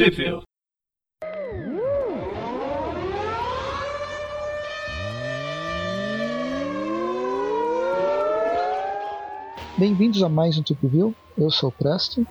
[0.00, 0.40] Trivia.
[9.76, 11.14] Bem-vindos a mais um View.
[11.36, 12.26] Eu sou o Presto.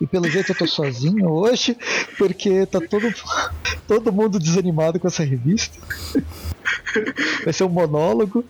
[0.00, 1.76] E pelo jeito eu tô sozinho hoje,
[2.16, 3.12] porque tá todo,
[3.86, 5.78] todo mundo desanimado com essa revista.
[7.44, 8.42] Vai ser um monólogo.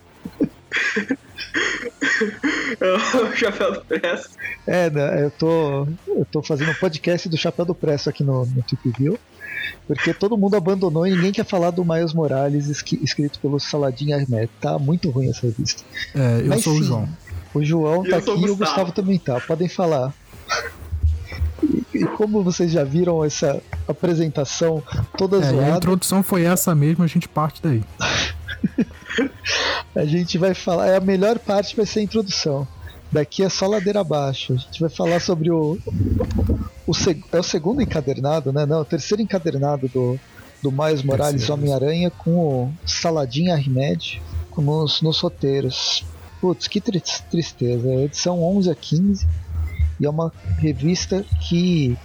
[3.33, 4.37] o Chapéu do Presto.
[4.67, 8.45] É, né, eu tô, eu tô fazendo um podcast do Chapéu do Presto aqui no,
[8.47, 9.19] no Trip View.
[9.87, 14.49] Porque todo mundo abandonou e ninguém quer falar do Miles Morales escrito pelo Saladin Ahmed.
[14.61, 15.83] Tá muito ruim essa revista.
[16.15, 17.09] É, eu Mas sou sim, o João.
[17.55, 18.93] O João E tá aqui e o Gustavo.
[18.93, 19.41] Também tá.
[19.41, 20.13] Podem falar.
[21.63, 24.83] E, e como vocês já viram essa apresentação
[25.17, 27.83] toda É, e a zoada, introdução foi essa mesmo, a gente parte daí.
[29.95, 30.89] a gente vai falar.
[30.89, 32.67] É a melhor parte vai ser a introdução.
[33.11, 34.55] Daqui é só ladeira abaixo.
[34.55, 35.79] A gente vai falar sobre o.
[36.87, 38.67] o seg- é o segundo encadernado, né?
[38.67, 40.19] Não, o terceiro encadernado do,
[40.63, 41.49] do Miles Morales.
[41.49, 44.21] Homem-Aranha com o Saladin Ahmed
[44.57, 46.05] nos, nos roteiros.
[46.41, 47.89] Putz, que tri- tristeza.
[47.89, 49.27] É edição 11 a 15.
[49.99, 51.97] E é uma revista que,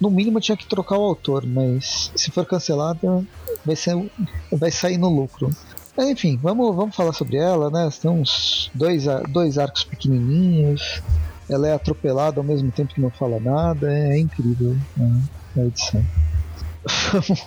[0.00, 3.24] no mínimo, tinha que trocar o autor, mas se for cancelada,
[3.64, 3.94] vai, ser,
[4.50, 5.54] vai sair no lucro.
[5.96, 7.88] Mas, enfim, vamos, vamos falar sobre ela, né?
[8.00, 11.02] Tem uns dois, dois arcos pequenininhos.
[11.50, 13.92] Ela é atropelada ao mesmo tempo que não fala nada.
[13.92, 15.22] É, incrível né,
[15.56, 16.02] a edição.
[17.12, 17.46] Vamos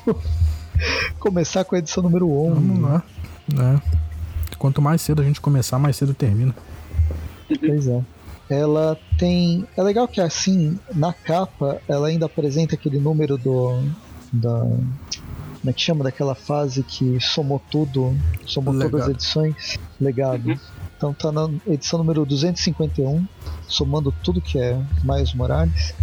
[1.20, 2.54] começar com a edição número 11.
[2.54, 3.04] Vamos lá.
[3.52, 3.82] né?
[4.60, 6.56] Quanto mais cedo a gente começar, mais cedo termina.
[7.60, 8.02] Pois é.
[8.50, 9.66] Ela tem.
[9.76, 13.84] É legal que assim, na capa, ela ainda apresenta aquele número do.
[14.32, 14.68] Da.
[15.66, 16.04] Como é que chama?
[16.04, 18.16] Daquela fase que somou tudo.
[18.46, 19.12] Somou todas as Legado.
[19.14, 19.80] edições.
[20.00, 20.50] Legado.
[20.50, 20.60] Uhum.
[20.96, 23.26] Então tá na edição número 251,
[23.68, 25.96] somando tudo que é Miles Morales.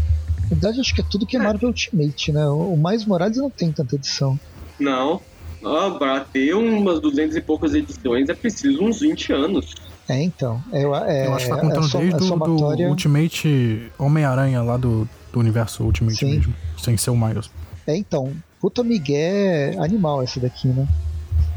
[0.42, 2.44] Na verdade, acho que é tudo que é Marvel Ultimate, né?
[2.48, 4.36] O Miles Morales não tem tanta edição.
[4.80, 5.20] Não.
[5.62, 9.76] Ó, pra ter umas 200 e poucas edições é preciso uns 20 anos.
[10.08, 10.60] É, então.
[10.72, 12.88] É, é, Eu acho que tá é contando som- desde é o do somatória.
[12.88, 16.30] Ultimate Homem-Aranha lá do, do universo Ultimate Sim.
[16.34, 16.54] mesmo.
[16.76, 17.48] Sem ser o Miles.
[17.86, 18.32] É, então,
[18.62, 20.86] puta migué animal essa daqui, né?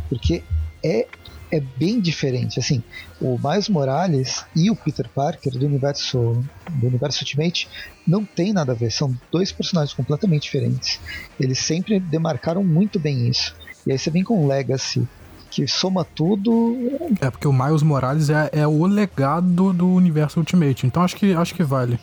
[0.09, 0.43] Porque
[0.83, 1.05] é,
[1.51, 2.81] é bem diferente, assim,
[3.21, 7.69] o Miles Morales e o Peter Parker do universo do universo Ultimate
[8.07, 10.99] não tem nada a ver, são dois personagens completamente diferentes.
[11.39, 13.55] Eles sempre demarcaram muito bem isso.
[13.85, 15.07] E aí você vem com o Legacy,
[15.51, 16.75] que soma tudo,
[17.21, 20.87] É porque o Miles Morales é, é o legado do universo Ultimate.
[20.87, 21.99] Então acho que, acho que vale.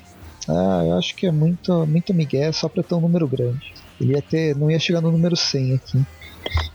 [0.48, 3.74] ah, eu acho que é muito, muito migué só pra ter um número grande.
[4.00, 6.02] Ele ia ter, não ia chegar no número 100 aqui.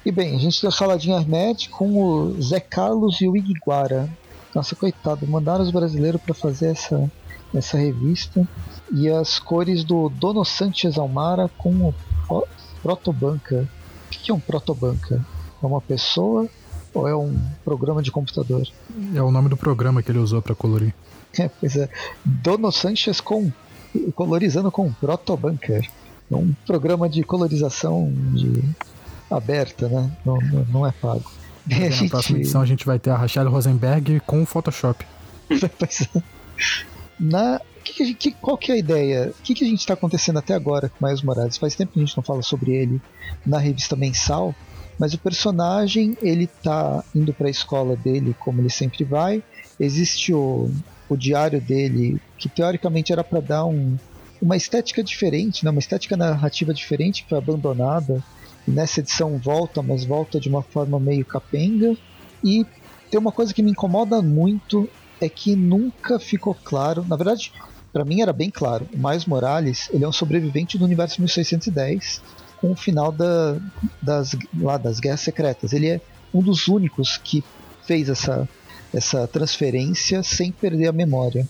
[0.05, 4.09] E bem, a gente tem o Saladin Ahmed com o Zé Carlos e o Iguara.
[4.55, 7.11] Nossa, coitado, mandaram os brasileiros para fazer essa,
[7.53, 8.47] essa revista.
[8.91, 11.95] E as cores do Dono Sanchez Almara com o
[12.28, 12.47] Pro-
[12.81, 13.67] Protobanca.
[14.05, 15.23] O que é um Protobanca?
[15.61, 16.47] É uma pessoa
[16.94, 18.66] ou é um programa de computador?
[19.13, 20.94] É o nome do programa que ele usou pra colorir.
[21.38, 21.89] É, pois é.
[22.23, 23.51] Dono Sanchez com
[24.16, 25.84] colorizando com Protobunker.
[25.85, 28.64] É um programa de colorização de
[29.32, 30.12] aberta, né?
[30.26, 30.38] Não,
[30.72, 31.32] não, é pago.
[31.66, 35.06] Na próxima gente, edição a gente vai ter a Rachel Rosenberg com o Photoshop.
[35.50, 36.22] É.
[37.20, 39.34] Na, que que- qual que é a ideia?
[39.40, 41.58] O que, que a gente está acontecendo até agora com Miles Morales?
[41.58, 43.02] Faz tempo que a gente não fala sobre ele
[43.46, 44.54] na revista mensal,
[45.00, 49.42] mas o personagem ele tá indo para a escola dele como ele sempre vai.
[49.80, 50.70] Existe o,
[51.09, 53.98] o diário dele que teoricamente era para dar um,
[54.42, 55.72] uma estética diferente, né?
[55.72, 58.24] uma estética narrativa diferente que foi abandonada.
[58.68, 61.96] E nessa edição volta, mas volta de uma forma meio capenga.
[62.44, 62.66] E
[63.09, 64.90] tem uma coisa que me incomoda muito
[65.22, 67.06] é que nunca ficou claro.
[67.08, 67.52] Na verdade,
[67.92, 68.88] para mim era bem claro.
[68.94, 72.22] O Miles Morales ele é um sobrevivente do universo 1610
[72.58, 73.58] com o final da,
[74.02, 75.74] das, lá, das Guerras Secretas.
[75.74, 76.02] Ele é
[76.34, 77.44] um dos únicos que
[77.86, 78.47] fez essa,
[78.94, 81.47] essa transferência sem perder a memória.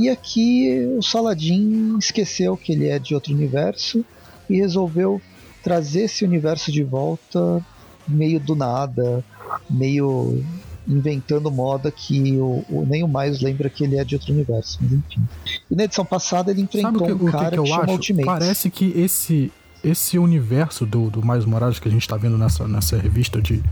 [0.00, 4.04] E aqui o Saladin esqueceu que ele é de outro universo
[4.48, 5.20] e resolveu
[5.62, 7.64] trazer esse universo de volta
[8.08, 9.22] meio do nada,
[9.68, 10.42] meio
[10.88, 14.78] inventando moda que o, o- nem o Miles lembra que ele é de outro universo,
[14.80, 15.22] mas enfim.
[15.70, 17.92] E na edição passada ele enfrentou que, um que cara que que, eu chama acho?
[17.92, 18.24] Ultimate.
[18.26, 19.52] Parece que esse
[19.82, 23.62] esse universo do, do Miles Morales que a gente tá vendo nessa, nessa revista de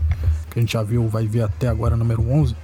[0.49, 2.55] que a gente já viu, vai ver até agora número 11,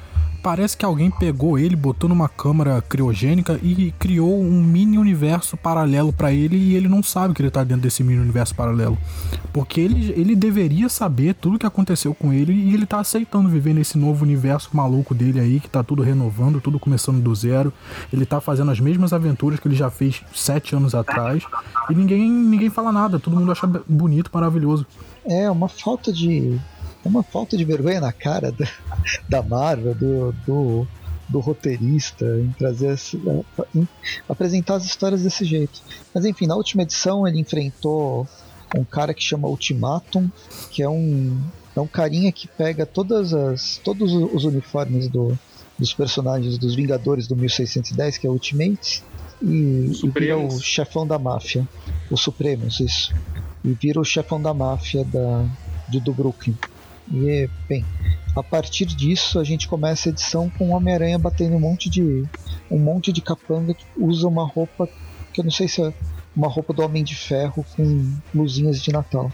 [0.45, 6.13] parece que alguém pegou ele, botou numa câmara criogênica e criou um mini universo paralelo
[6.13, 8.95] para ele e ele não sabe que ele tá dentro desse mini universo paralelo.
[9.51, 13.73] Porque ele, ele deveria saber tudo que aconteceu com ele e ele tá aceitando viver
[13.73, 17.73] nesse novo universo maluco dele aí, que tá tudo renovando, tudo começando do zero.
[18.13, 21.43] Ele tá fazendo as mesmas aventuras que ele já fez sete anos atrás
[21.89, 24.85] e ninguém, ninguém fala nada, todo mundo acha bonito, maravilhoso.
[25.25, 26.59] É uma falta de
[27.07, 28.67] uma falta de vergonha na cara da,
[29.29, 30.87] da Marvel, do, do,
[31.29, 32.97] do roteirista, em trazer
[33.73, 33.87] em
[34.27, 35.81] apresentar as histórias desse jeito.
[36.13, 38.27] Mas enfim, na última edição ele enfrentou
[38.75, 40.29] um cara que chama Ultimatum,
[40.71, 41.39] que é um,
[41.75, 45.37] é um carinha que pega todas as, todos os uniformes do,
[45.77, 49.03] dos personagens dos Vingadores do 1610, que é Ultimates,
[49.41, 51.67] e, e vira o chefão da máfia.
[52.09, 53.13] O Supremos, isso.
[53.63, 55.45] E vira o chefão da máfia da,
[55.89, 56.55] de, do Brooklyn.
[57.11, 57.85] E, bem,
[58.35, 62.01] a partir disso a gente começa a edição com o Homem-Aranha batendo um monte de
[62.69, 64.89] um monte de capanga que usa uma roupa
[65.33, 65.93] que eu não sei se é
[66.35, 69.31] uma roupa do Homem de Ferro com luzinhas de Natal.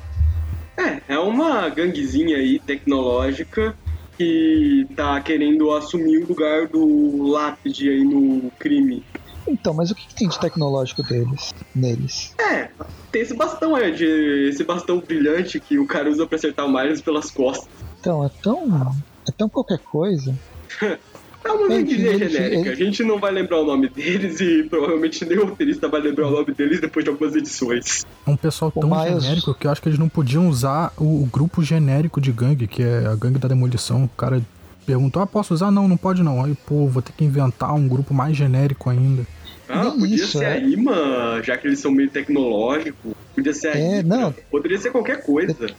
[0.78, 3.76] É, é uma ganguezinha aí tecnológica
[4.18, 9.04] que tá querendo assumir o lugar do lápide aí no crime.
[9.48, 12.34] Então, mas o que, que, tem de tecnológico deles, neles?
[12.40, 12.70] É,
[13.12, 16.72] tem esse bastão aí, de, esse bastão brilhante que o cara usa pra acertar o
[16.72, 17.68] Miles pelas costas.
[18.00, 18.96] Então, é tão.
[19.28, 20.34] é tão qualquer coisa.
[21.44, 22.72] É uma vendinha genérica.
[22.72, 26.28] A gente não vai lembrar o nome deles e provavelmente nem o roteirista vai lembrar
[26.28, 28.06] o nome deles depois de algumas edições.
[28.26, 29.24] É um pessoal tão Miles...
[29.24, 32.68] genérico que eu acho que eles não podiam usar o, o, grupo genérico de gangue,
[32.68, 34.04] que é a gangue da demolição.
[34.04, 34.42] O cara
[34.86, 35.72] perguntou: ah, posso usar?
[35.72, 36.44] Não, não pode não.
[36.44, 39.26] Aí, pô, vou ter que inventar um grupo mais genérico ainda.
[39.70, 40.54] Ah, Nem podia isso, ser é.
[40.54, 43.14] a IMA, já que eles são meio tecnológicos.
[43.34, 44.18] Podia ser a é, IMA.
[44.18, 44.36] Não.
[44.50, 45.56] Poderia ser qualquer coisa.
[45.60, 45.70] Eu,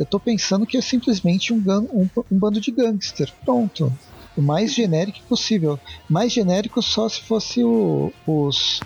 [0.00, 3.32] eu tô pensando que é simplesmente um, um, um bando de gangster.
[3.44, 3.92] Pronto.
[4.36, 5.78] O mais genérico possível.
[6.08, 8.80] Mais genérico só se fosse o, os,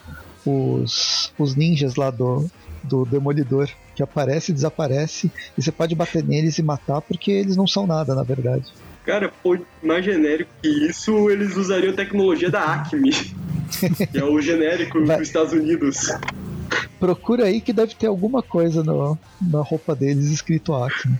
[0.46, 2.48] os, os ninjas lá do,
[2.84, 3.68] do Demolidor.
[3.94, 5.32] Que aparece e desaparece.
[5.56, 8.72] E você pode bater neles e matar porque eles não são nada, na verdade.
[9.08, 13.10] Cara, pô, mais genérico que isso, eles usariam a tecnologia da Acme.
[14.12, 15.16] que é o genérico Vai.
[15.16, 16.10] dos Estados Unidos.
[17.00, 21.18] Procura aí que deve ter alguma coisa no, na roupa deles escrito Acme.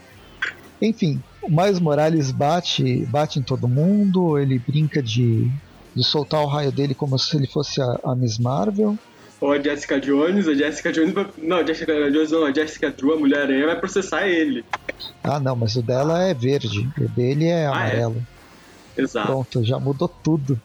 [0.82, 5.50] Enfim, o Miles Morales bate, bate em todo mundo, ele brinca de,
[5.96, 8.98] de soltar o raio dele como se ele fosse a, a Miss Marvel.
[9.40, 12.90] Ou a Jessica Jones, a Jessica Jones vai, Não, a Jessica Jones não, a Jessica
[12.90, 14.64] Drew, a Mulher-Aranha, vai processar ele.
[15.22, 17.66] Ah, não, mas o dela é verde, o dele é ah, é?
[17.66, 18.26] amarelo.
[18.96, 19.28] Exato.
[19.28, 20.60] Pronto, já mudou tudo.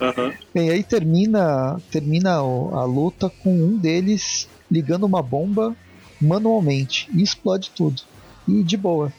[0.00, 0.32] Uhum.
[0.54, 5.74] Bem, aí termina, termina a luta com um deles ligando uma bomba
[6.20, 8.02] manualmente e explode tudo.
[8.46, 9.12] E de boa.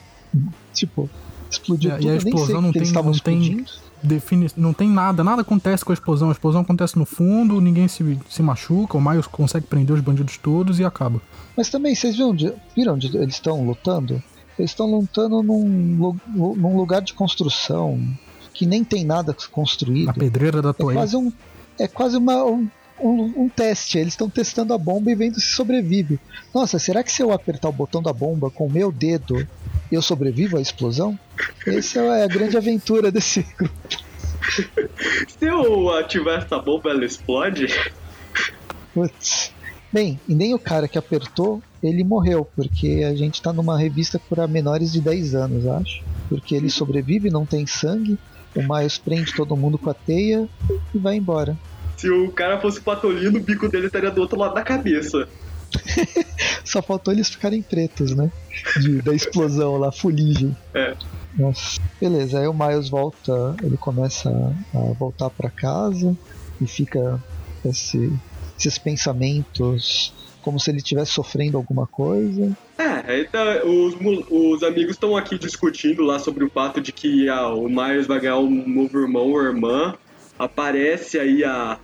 [0.72, 1.10] Tipo,
[1.50, 2.06] explodiu é, tudo.
[2.06, 3.64] E a explosão não tem, não tem
[4.02, 6.28] define, não tem nada, nada acontece com a explosão.
[6.28, 10.36] A explosão acontece no fundo, ninguém se, se machuca, o Miles consegue prender os bandidos
[10.38, 11.20] todos e acaba.
[11.56, 14.22] Mas também, vocês viram onde, viram onde eles estão lutando?
[14.58, 17.98] Eles estão lutando num, num lugar de construção
[18.52, 20.10] que nem tem nada construído.
[20.10, 20.96] A pedreira da Toei.
[20.96, 21.32] É quase, um,
[21.78, 22.68] é quase uma, um,
[23.02, 23.98] um, um teste.
[23.98, 26.18] Eles estão testando a bomba e vendo se sobrevive.
[26.54, 29.46] Nossa, será que se eu apertar o botão da bomba com o meu dedo,
[29.90, 31.18] eu sobrevivo à explosão?
[31.66, 33.74] Essa é a grande aventura desse grupo.
[35.28, 37.66] se eu ativar essa bomba, ela explode?
[38.94, 39.52] Putz.
[39.92, 44.18] Bem, e nem o cara que apertou, ele morreu, porque a gente tá numa revista
[44.18, 46.02] para menores de 10 anos, acho.
[46.30, 48.18] Porque ele sobrevive, não tem sangue,
[48.54, 50.48] o Miles prende todo mundo com a teia
[50.94, 51.56] e vai embora.
[52.02, 55.28] Se o cara fosse patolino, o bico dele estaria do outro lado da cabeça.
[56.66, 58.28] Só faltou eles ficarem pretos, né?
[58.80, 60.56] De, da explosão lá, fuligem.
[60.74, 60.96] É.
[61.38, 61.80] Nossa.
[62.00, 64.30] Beleza, aí o Miles volta, ele começa
[64.74, 66.18] a voltar para casa
[66.60, 67.22] e fica
[67.64, 68.12] esse,
[68.58, 72.50] esses pensamentos como se ele estivesse sofrendo alguma coisa.
[72.76, 73.94] É, então, os,
[74.28, 78.18] os amigos estão aqui discutindo lá sobre o fato de que ah, o Miles vai
[78.18, 79.94] ganhar um novo irmão ou irmã.
[80.36, 81.78] Aparece aí a,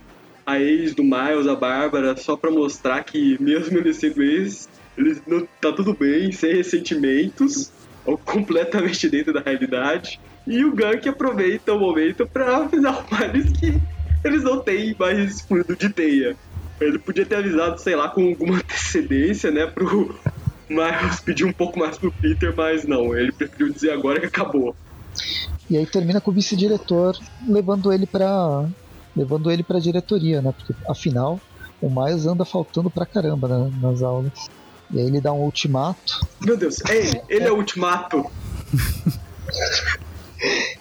[0.49, 5.21] a ex do Miles, a Bárbara, só pra mostrar que mesmo ele sendo ex, ele
[5.27, 7.71] não, tá tudo bem, sem ressentimentos,
[8.05, 10.19] ou completamente dentro da realidade.
[10.47, 13.79] E o Gank aproveita o momento pra avisar o Miles que
[14.23, 16.35] eles não têm mais fluido de teia.
[16.81, 20.15] Ele podia ter avisado, sei lá, com alguma antecedência, né, pro
[20.67, 24.75] Miles pedir um pouco mais pro Peter, mas não, ele preferiu dizer agora que acabou.
[25.69, 27.15] E aí termina com o vice-diretor
[27.47, 28.67] levando ele para
[29.19, 30.53] levando ele para diretoria, né?
[30.53, 31.39] Porque afinal
[31.81, 34.31] o Miles anda faltando pra caramba né, nas aulas.
[34.91, 36.25] E aí ele dá um ultimato.
[36.41, 38.25] Meu Deus, é ele, ele é, é o ultimato.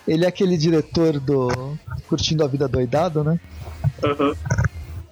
[0.07, 1.76] Ele é aquele diretor do
[2.09, 3.40] Curtindo a Vida Doidado, né?
[4.04, 4.33] Aham.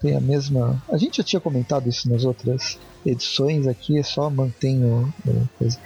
[0.01, 0.81] Tem a mesma.
[0.89, 5.79] A gente já tinha comentado isso nas outras edições aqui, só mantém o, o coisa.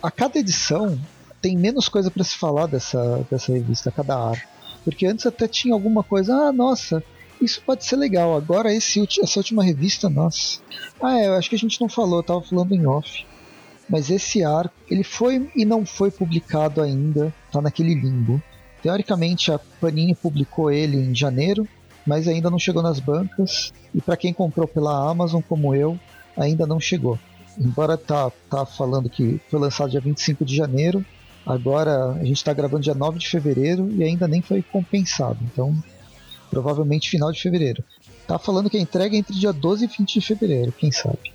[0.00, 0.96] A cada edição
[1.42, 4.53] tem menos coisa para se falar dessa, dessa revista, a cada ar.
[4.84, 7.02] Porque antes até tinha alguma coisa, ah, nossa,
[7.40, 8.36] isso pode ser legal.
[8.36, 10.60] Agora esse, essa última revista, nossa.
[11.00, 13.24] Ah, é, eu acho que a gente não falou, eu tava falando em off.
[13.88, 18.42] Mas esse ar, ele foi e não foi publicado ainda, tá naquele limbo.
[18.82, 21.66] Teoricamente a Panini publicou ele em janeiro,
[22.06, 23.72] mas ainda não chegou nas bancas.
[23.94, 25.98] E para quem comprou pela Amazon, como eu,
[26.36, 27.18] ainda não chegou.
[27.58, 31.04] Embora tá, tá falando que foi lançado dia 25 de janeiro,
[31.46, 35.38] agora a gente está gravando dia 9 de fevereiro e ainda nem foi compensado.
[35.42, 35.74] Então,
[36.50, 37.84] provavelmente final de fevereiro.
[38.26, 41.32] Tá falando que a entrega é entre dia 12 e 20 de fevereiro, quem sabe.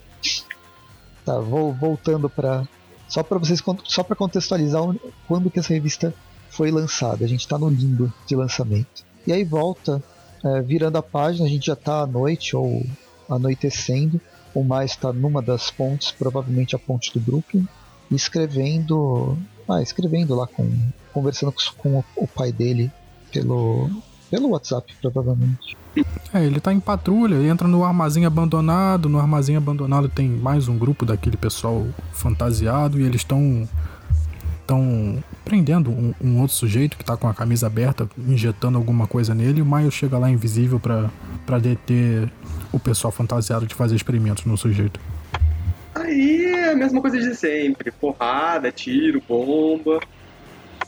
[1.25, 2.67] Tá, vou voltando para
[3.07, 4.83] só para vocês só para contextualizar
[5.27, 6.13] quando que essa revista
[6.49, 7.25] foi lançada.
[7.25, 9.03] A gente está no limbo de lançamento.
[9.25, 10.01] E aí volta,
[10.43, 12.85] é, virando a página, a gente já está à noite ou
[13.27, 14.21] anoitecendo.
[14.53, 17.67] O mais está numa das pontes, provavelmente a ponte do Brooklyn,
[18.11, 19.37] escrevendo,
[19.69, 20.67] ah, escrevendo lá com,
[21.13, 22.91] conversando com, o, pai dele
[23.31, 23.89] pelo
[24.29, 25.75] pelo WhatsApp, provavelmente.
[26.31, 30.77] É, ele tá em patrulha, entra no armazém abandonado, no armazém abandonado tem mais um
[30.77, 33.67] grupo daquele pessoal fantasiado e eles estão
[34.61, 39.33] estão prendendo um, um outro sujeito que tá com a camisa aberta, injetando alguma coisa
[39.33, 42.31] nele, o Miles chega lá invisível pra deter
[42.71, 44.99] o pessoal fantasiado de fazer experimentos no sujeito.
[46.01, 47.91] Aí é a mesma coisa de sempre.
[47.91, 49.99] Porrada, tiro, bomba.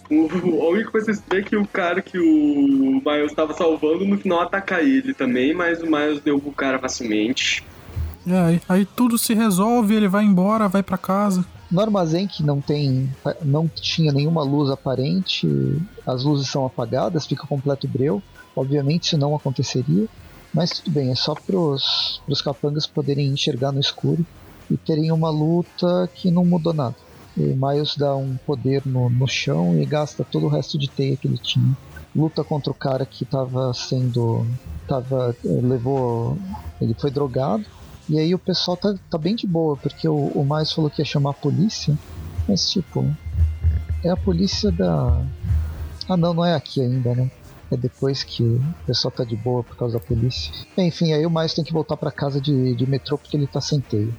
[0.09, 3.53] O- a única coisa que você vê é que o cara que o Miles estava
[3.53, 7.63] salvando no final ataca ele também, mas o Miles derruba o cara facilmente.
[8.25, 11.45] E aí, aí tudo se resolve, ele vai embora, vai pra casa.
[11.71, 13.09] No armazém que não tem,
[13.43, 15.47] não tinha nenhuma luz aparente,
[16.05, 18.21] as luzes são apagadas, fica completo breu.
[18.53, 20.05] Obviamente isso não aconteceria,
[20.53, 24.25] mas tudo bem, é só para os capangas poderem enxergar no escuro
[24.71, 26.95] e terem uma luta que não mudou nada.
[27.35, 31.15] E Miles dá um poder no, no chão e gasta todo o resto de teia
[31.17, 31.75] que ele tinha.
[32.15, 34.45] Luta contra o cara que estava sendo.
[34.87, 36.37] Tava, eh, levou.
[36.81, 37.65] Ele foi drogado.
[38.09, 41.01] E aí o pessoal tá, tá bem de boa, porque o, o Miles falou que
[41.01, 41.97] ia chamar a polícia.
[42.47, 43.05] Mas tipo.
[44.03, 45.21] É a polícia da.
[46.09, 47.31] Ah não, não é aqui ainda, né?
[47.71, 50.51] É depois que o pessoal tá de boa por causa da polícia.
[50.77, 53.61] Enfim, aí o Miles tem que voltar pra casa de, de metrô porque ele tá
[53.61, 54.11] sem teia.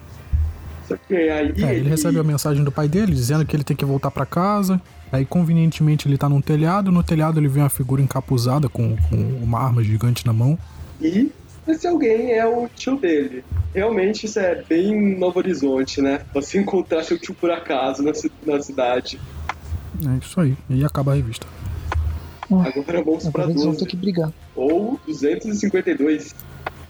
[1.09, 3.85] Que aí É, ele recebe a mensagem do pai dele dizendo que ele tem que
[3.85, 4.81] voltar pra casa.
[5.11, 6.91] Aí, convenientemente, ele tá num telhado.
[6.91, 10.59] No telhado, ele vê uma figura encapuzada com, com uma arma gigante na mão.
[11.01, 11.31] E
[11.69, 13.45] esse alguém é o tio dele.
[13.75, 16.21] Realmente isso é bem Novo Horizonte, né?
[16.33, 18.13] Você encontrar seu tio por acaso na,
[18.47, 19.21] na cidade.
[20.05, 20.57] É isso aí.
[20.71, 21.47] E acaba a revista.
[22.51, 23.79] Agora vamos pra Agora eles vão 12.
[23.85, 24.33] ter que brigar.
[24.57, 26.35] Ou 252.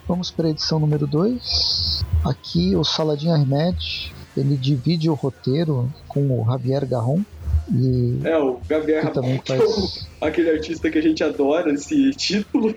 [0.06, 2.04] Vamos para a edição número 2.
[2.25, 7.23] Aqui o Saladin Ahmed ele divide o roteiro com o Javier Garron
[7.71, 12.75] e É, o Gabriel que também faz, aquele artista que a gente adora, esse título.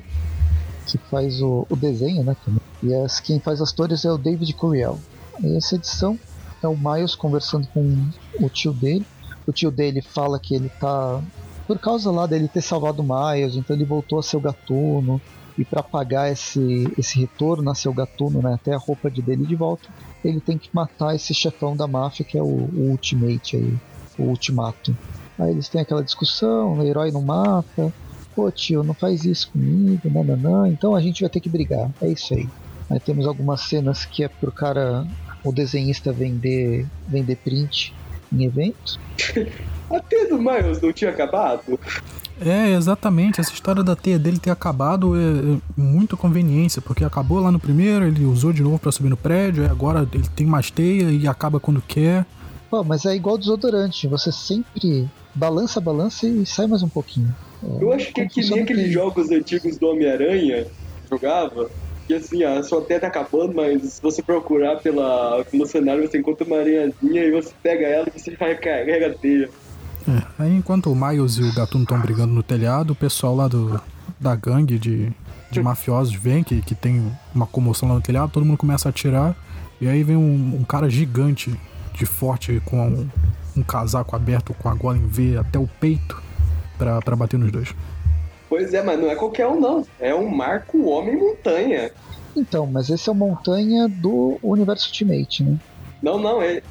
[0.86, 2.36] que faz o, o desenho, né?
[2.46, 2.62] Também.
[2.84, 5.00] E as, quem faz as cores é o David Curiel.
[5.44, 6.20] E essa edição
[6.62, 9.06] é o Miles conversando com o tio dele.
[9.48, 11.22] O tio dele fala que ele tá.
[11.66, 15.20] Por causa lá dele ter salvado o Miles, então ele voltou a ser o gatuno.
[15.58, 19.22] E para pagar esse, esse retorno a ser o gatuno, né, até a roupa de
[19.22, 19.88] dele de volta,
[20.24, 23.74] ele tem que matar esse chefão da máfia que é o, o Ultimate aí,
[24.18, 24.96] o Ultimato.
[25.40, 27.94] Aí eles têm aquela discussão, o herói não mata,
[28.36, 32.08] pô tio, não faz isso comigo, nananã, então a gente vai ter que brigar, é
[32.10, 32.50] isso aí.
[32.90, 35.06] Aí temos algumas cenas que é pro cara,
[35.44, 37.94] o desenhista vender, vender print
[38.32, 39.00] em evento.
[39.90, 41.80] Até do Miles não tinha acabado?
[42.40, 43.40] É, exatamente.
[43.40, 47.60] Essa história da teia dele ter acabado é, é muito conveniência, porque acabou lá no
[47.60, 51.28] primeiro, ele usou de novo pra subir no prédio, agora ele tem mais teia e
[51.28, 52.26] acaba quando quer.
[52.70, 57.34] Pô, mas é igual desodorante, você sempre balança, balança e sai mais um pouquinho.
[57.64, 60.66] É, Eu acho que é que nem aqueles que- jogos antigos do Homem-Aranha
[61.10, 61.70] jogava.
[62.08, 66.20] E assim, a sua teia tá acabando, mas se você procurar pela, pelo cenário, você
[66.20, 69.50] encontra uma aranhazinha e você pega ela e você recarrega a teia.
[70.08, 73.48] É, aí enquanto o Miles e o Gatuno estão brigando no telhado, o pessoal lá
[73.48, 73.82] do,
[74.20, 75.12] da gangue de,
[75.50, 78.92] de mafiosos vem, que, que tem uma comoção lá no telhado, todo mundo começa a
[78.92, 79.36] atirar,
[79.82, 81.60] e aí vem um, um cara gigante,
[81.94, 83.10] de forte, com um,
[83.58, 86.22] um casaco aberto com a gola em V até o peito,
[86.78, 87.74] pra, pra bater nos dois.
[88.48, 89.86] Pois é, mas não é qualquer um, não.
[90.00, 91.92] É um Marco Homem Montanha.
[92.36, 95.58] Então, mas esse é o montanha do universo Ultimate, né?
[96.06, 96.62] Não, não, é,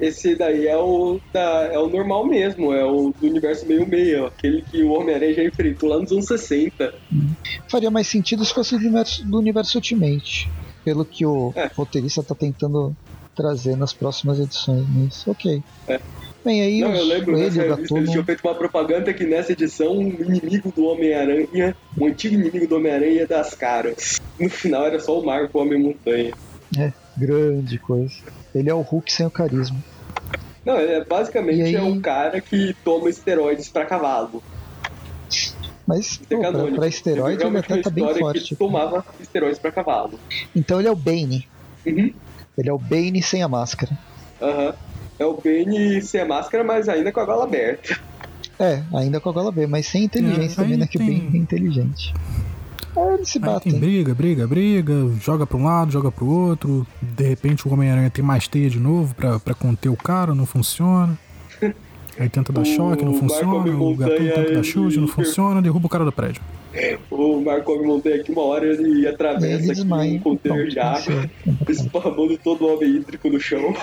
[0.00, 4.26] esse daí é o, da, é o normal mesmo, é o do universo meio meio,
[4.26, 6.92] aquele que o Homem-Aranha já enfrentou lá nos anos 60.
[7.68, 10.50] Faria mais sentido se fosse do universo, do universo Ultimate,
[10.84, 11.70] pelo que o É.
[11.72, 12.92] roteirista tá tentando
[13.36, 15.62] trazer nas próximas edições, mas ok.
[15.86, 16.00] É.
[16.44, 19.98] Bem, aí Não, eu lembro nessa revista, eles tinham feito uma propaganda que nessa edição
[19.98, 24.20] o inimigo do Homem-Aranha, o antigo inimigo do Homem-Aranha ia das caras.
[24.36, 26.32] No final era só o Marco Homem-Montanha.
[26.76, 28.39] é, grande coisa.
[28.54, 29.76] Ele é o Hulk sem o carisma.
[30.64, 34.42] Não, ele é, basicamente aí- é um cara que toma esteroides pra cavalo.
[35.86, 38.48] Mas é pô, pra, pra esteroide ele até tá bem forte.
[38.50, 40.18] Que tomava esteroides pra cavalo.
[40.54, 41.48] Então ele é o Bane.
[41.86, 42.12] Uhum.
[42.58, 43.96] Ele é o Bane sem a máscara.
[44.40, 44.74] Aham.
[45.18, 47.98] É o Bane sem a máscara, mas ainda com a gola aberta.
[48.58, 50.86] É, ainda com a gola B, mas sem inteligência É, também, né?
[50.86, 52.14] Que o Bane é inteligente.
[53.08, 53.78] Aí eles se Aí tem batem.
[53.78, 56.86] briga, briga, briga, joga pra um lado, joga pro outro.
[57.00, 60.44] De repente o Homem-Aranha tem mais teia de novo pra, pra conter o cara, não
[60.46, 61.18] funciona.
[62.18, 63.70] Aí tenta dar choque, não funciona.
[63.76, 66.42] O Gatuno tenta dar chute, não funciona, derruba o cara do prédio.
[67.10, 70.12] O Marco Homem-Montanha aqui, uma hora ele E aí ele atravessa aqui desmaia.
[70.12, 71.86] um container de água, aconteceu.
[71.86, 73.74] espalmando todo o homem hídrico no chão.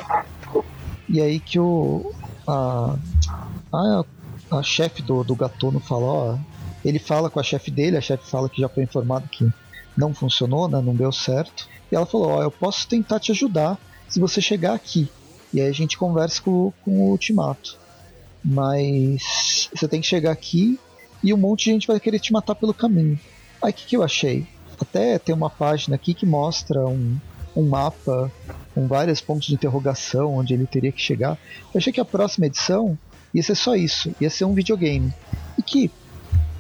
[1.10, 2.14] E aí que o.
[2.48, 2.96] A,
[3.74, 4.06] a,
[4.52, 6.38] a chefe do, do Gatuno fala, ó.
[6.88, 9.52] Ele fala com a chefe dele, a chefe fala que já foi informado que
[9.98, 10.80] não funcionou, né?
[10.80, 11.68] Não deu certo.
[11.92, 13.78] E ela falou, ó, eu posso tentar te ajudar
[14.08, 15.10] se você chegar aqui.
[15.54, 17.78] E aí a gente conversa com, com o Ultimato.
[18.42, 20.80] Mas você tem que chegar aqui
[21.22, 23.20] e um monte de gente vai querer te matar pelo caminho.
[23.62, 24.48] Aí o que, que eu achei?
[24.80, 27.18] Até tem uma página aqui que mostra um,
[27.54, 28.32] um mapa
[28.74, 31.38] com vários pontos de interrogação onde ele teria que chegar.
[31.74, 32.98] Eu achei que a próxima edição
[33.34, 35.14] ia ser só isso, ia ser um videogame.
[35.58, 35.92] E que,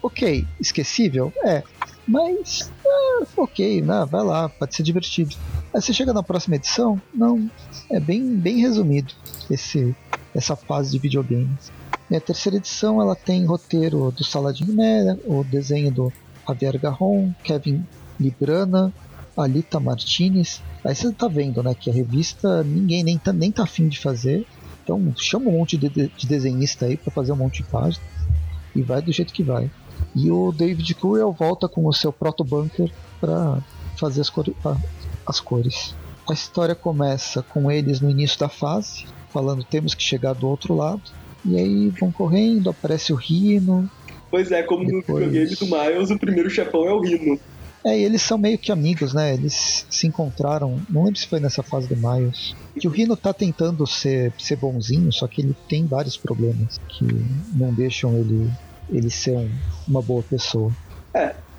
[0.07, 1.31] ok, esquecível?
[1.43, 1.63] É,
[2.07, 5.35] mas ah, ok, né, vai lá, pode ser divertido.
[5.73, 7.49] Aí você chega na próxima edição, não,
[7.91, 9.13] é bem, bem resumido
[9.49, 9.95] esse,
[10.33, 11.49] essa fase de videogame.
[12.09, 16.13] E a terceira edição ela tem roteiro do Saladin Mera, o desenho do
[16.47, 17.85] Javier Garron, Kevin
[18.17, 18.93] Librana,
[19.35, 20.61] Alita Martinez.
[20.85, 23.99] Aí você tá vendo, né, que a revista ninguém nem tá, nem tá afim de
[23.99, 24.47] fazer.
[24.83, 28.01] Então chama um monte de, de- de desenhista aí para fazer um monte de página
[28.73, 29.69] e vai do jeito que vai.
[30.19, 33.59] E o David Curiel volta com o seu Proto Bunker para
[33.97, 34.53] fazer as, cor-
[35.25, 35.93] as cores.
[36.27, 40.75] A história começa com eles no início da fase, falando temos que chegar do outro
[40.75, 41.01] lado.
[41.45, 43.89] E aí vão correndo, aparece o Rino,
[44.29, 47.39] Pois é, como no Depois- videogame do Miles, o primeiro chefão é o Rino.
[47.85, 49.33] É, e eles são meio que amigos, né?
[49.33, 52.53] Eles se encontraram, não lembro se foi nessa fase do Miles.
[52.77, 57.05] Que o Rino tá tentando ser, ser bonzinho, só que ele tem vários problemas que
[57.53, 58.51] não deixam ele,
[58.91, 59.49] ele ser um-
[59.87, 60.71] uma boa pessoa.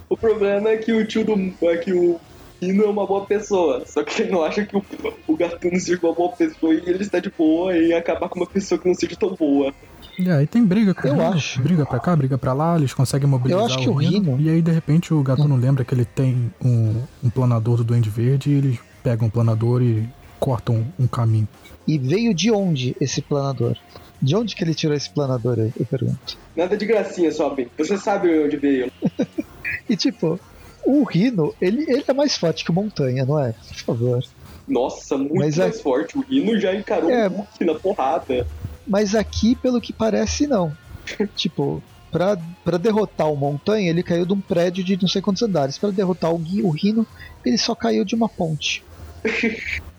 [0.09, 1.35] O problema é que o tio do.
[1.67, 2.19] é que o
[2.63, 3.85] Rino é uma boa pessoa.
[3.87, 4.83] Só que ele não acha que o,
[5.27, 8.47] o Gatuno seja uma boa pessoa e ele está de boa em acabar com uma
[8.47, 9.73] pessoa que não seja tão boa.
[10.19, 11.61] E aí tem briga com Eu acho.
[11.63, 14.49] Briga pra cá, briga pra lá, eles conseguem mobilizar Eu acho que o Rino- E
[14.51, 18.51] aí, de repente, o Gatuno lembra que ele tem um, um planador do Duende Verde
[18.51, 20.09] e eles pegam o planador e
[20.41, 21.47] cortam um caminho.
[21.87, 23.77] E veio de onde esse planador?
[24.21, 25.73] De onde que ele tirou esse planador aí?
[25.79, 26.37] Eu pergunto.
[26.57, 27.69] Nada de gracinha, bem.
[27.79, 28.91] Você sabe onde veio.
[29.89, 30.39] E tipo,
[30.85, 33.53] o Rino, ele, ele é mais forte que o Montanha, não é?
[33.53, 34.25] Por favor.
[34.67, 36.17] Nossa, muito Mas mais forte.
[36.19, 37.27] O Rino já encarou É.
[37.29, 38.47] o Hulk na porrada.
[38.87, 40.77] Mas aqui, pelo que parece, não.
[41.37, 45.43] tipo, pra, pra derrotar o Montanha, ele caiu de um prédio de não sei quantos
[45.43, 45.79] andares.
[45.79, 47.07] Pra derrotar o, Gui, o Rino,
[47.45, 48.83] ele só caiu de uma ponte.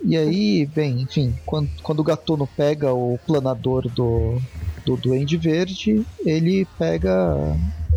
[0.03, 4.39] E aí, bem, enfim, quando, quando o Gatuno pega o planador do,
[4.85, 7.35] do Duende Verde, ele pega.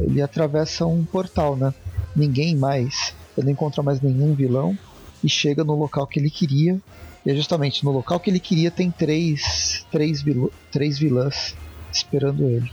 [0.01, 1.73] Ele atravessa um portal, né?
[2.17, 3.15] Ninguém mais.
[3.37, 4.75] Ele não encontra mais nenhum vilão
[5.23, 6.81] e chega no local que ele queria.
[7.25, 11.55] E é justamente no local que ele queria tem três, três, vil, três vilãs
[11.93, 12.71] esperando ele.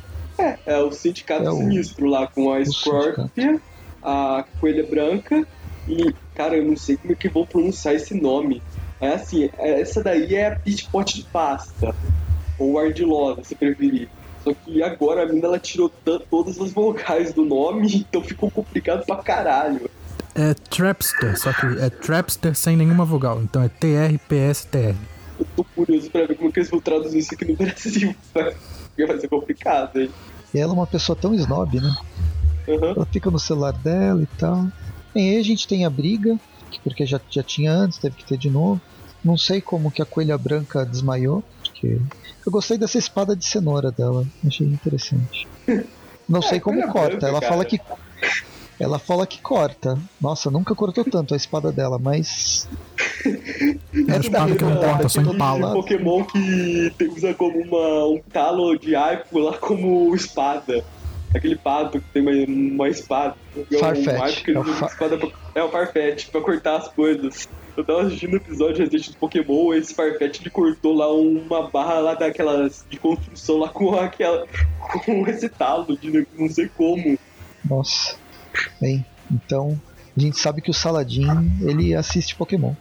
[0.65, 3.27] É o Sindicato É o- Sinistro lá com a o Scorpion,
[4.01, 5.45] a Coelha Branca
[5.87, 8.63] e, cara, eu não sei como é que vou pronunciar esse nome.
[9.01, 11.93] É assim, essa daí é a Peach Pot de Pasta,
[12.57, 14.07] ou Ardilosa, se preferir.
[14.41, 15.91] Só que agora a mina ela tirou
[16.29, 19.89] todas as vocais do nome, então ficou complicado pra caralho.
[20.33, 23.41] É Trapster, só que é Trapster sem nenhuma vogal.
[23.41, 24.95] Então é T-R-P-S-T-R.
[25.37, 28.15] Eu tô curioso pra ver como é que eles vão traduzir isso aqui no Brasil.
[28.31, 30.09] Porque vai ser complicado, hein?
[30.53, 31.93] E ela é uma pessoa tão snob, né?
[32.69, 32.93] Aham.
[32.95, 34.67] Ela fica no celular dela e tal.
[35.13, 36.37] Bem, aí a gente tem a briga,
[36.71, 38.79] que- porque já, já tinha antes, teve que ter de novo.
[39.23, 41.99] Não sei como que a coelha branca desmaiou, porque.
[42.45, 45.47] Eu gostei dessa espada de cenoura dela, achei interessante.
[46.27, 47.51] Não sei como corta, branca, ela cara.
[47.51, 47.79] fala que.
[48.79, 49.99] Ela fala que corta.
[50.21, 52.65] Nossa, nunca cortou tanto a espada dela, mas.
[53.25, 55.71] É a espada que não corta, só empala.
[55.71, 60.85] Um Pokémon que usa como uma, um talo de arco lá como espada.
[61.33, 62.31] Aquele pato que tem uma,
[62.73, 63.35] uma espada.
[63.79, 64.47] Farfetch.
[64.47, 67.47] É, um é, o espada pra, é o Farfetch, pra cortar as coisas.
[67.77, 71.99] Eu tava assistindo o episódio recente do Pokémon, esse Farfetch ele cortou lá uma barra
[71.99, 74.45] lá daquelas de construção lá com aquela.
[75.05, 77.17] com esse talo de não sei como.
[77.63, 78.17] Nossa.
[78.81, 79.79] Bem, então
[80.17, 81.27] a gente sabe que o Saladin
[81.61, 82.73] ele assiste Pokémon.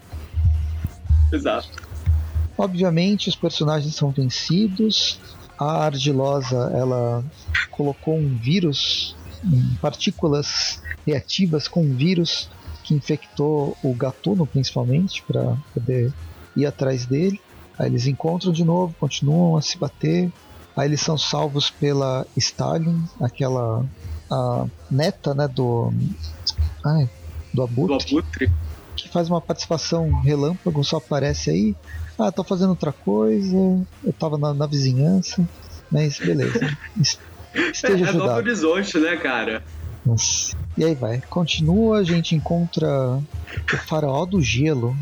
[1.33, 1.69] Exato.
[2.57, 5.21] Obviamente os personagens são vencidos.
[5.59, 7.25] A argilosa ela
[7.71, 9.17] colocou um vírus,
[9.81, 12.49] partículas reativas com um vírus
[12.85, 16.13] que infectou o gatuno principalmente para poder
[16.57, 17.41] ir atrás dele.
[17.79, 20.33] Aí eles encontram de novo, continuam a se bater.
[20.77, 23.85] Aí eles são salvos pela Stalin, aquela
[24.31, 25.93] a neta, né, do
[26.85, 27.09] ai,
[27.53, 28.53] do Abutre, do Abutre,
[28.95, 31.75] que faz uma participação relâmpago, só aparece aí.
[32.19, 35.49] Ah, tô fazendo outra coisa, eu tava na, na vizinhança,
[35.91, 36.77] mas beleza.
[37.55, 39.63] Esteja é, é Novo Horizonte, né, cara?
[40.05, 40.57] Nossa.
[40.77, 41.23] E aí vai.
[41.29, 42.89] Continua, a gente encontra
[43.73, 44.97] o faraó do gelo.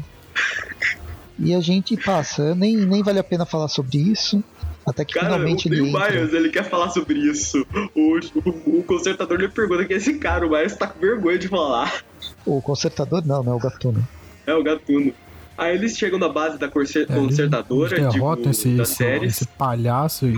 [1.38, 2.54] E a gente passa.
[2.54, 4.42] Nem, nem vale a pena falar sobre isso.
[4.86, 5.80] Até que cara, finalmente o, ele.
[5.82, 7.66] O Miles, ele quer falar sobre isso.
[7.94, 11.48] O, o, o consertador lhe pergunta que esse cara, o Miles tá com vergonha de
[11.48, 12.02] falar.
[12.44, 14.06] O consertador não, não é o Gatuno.
[14.46, 15.12] É o Gatuno.
[15.58, 20.36] Aí eles chegam na base da consertadora, eles derrotam esse, esse, esse, palhaço e,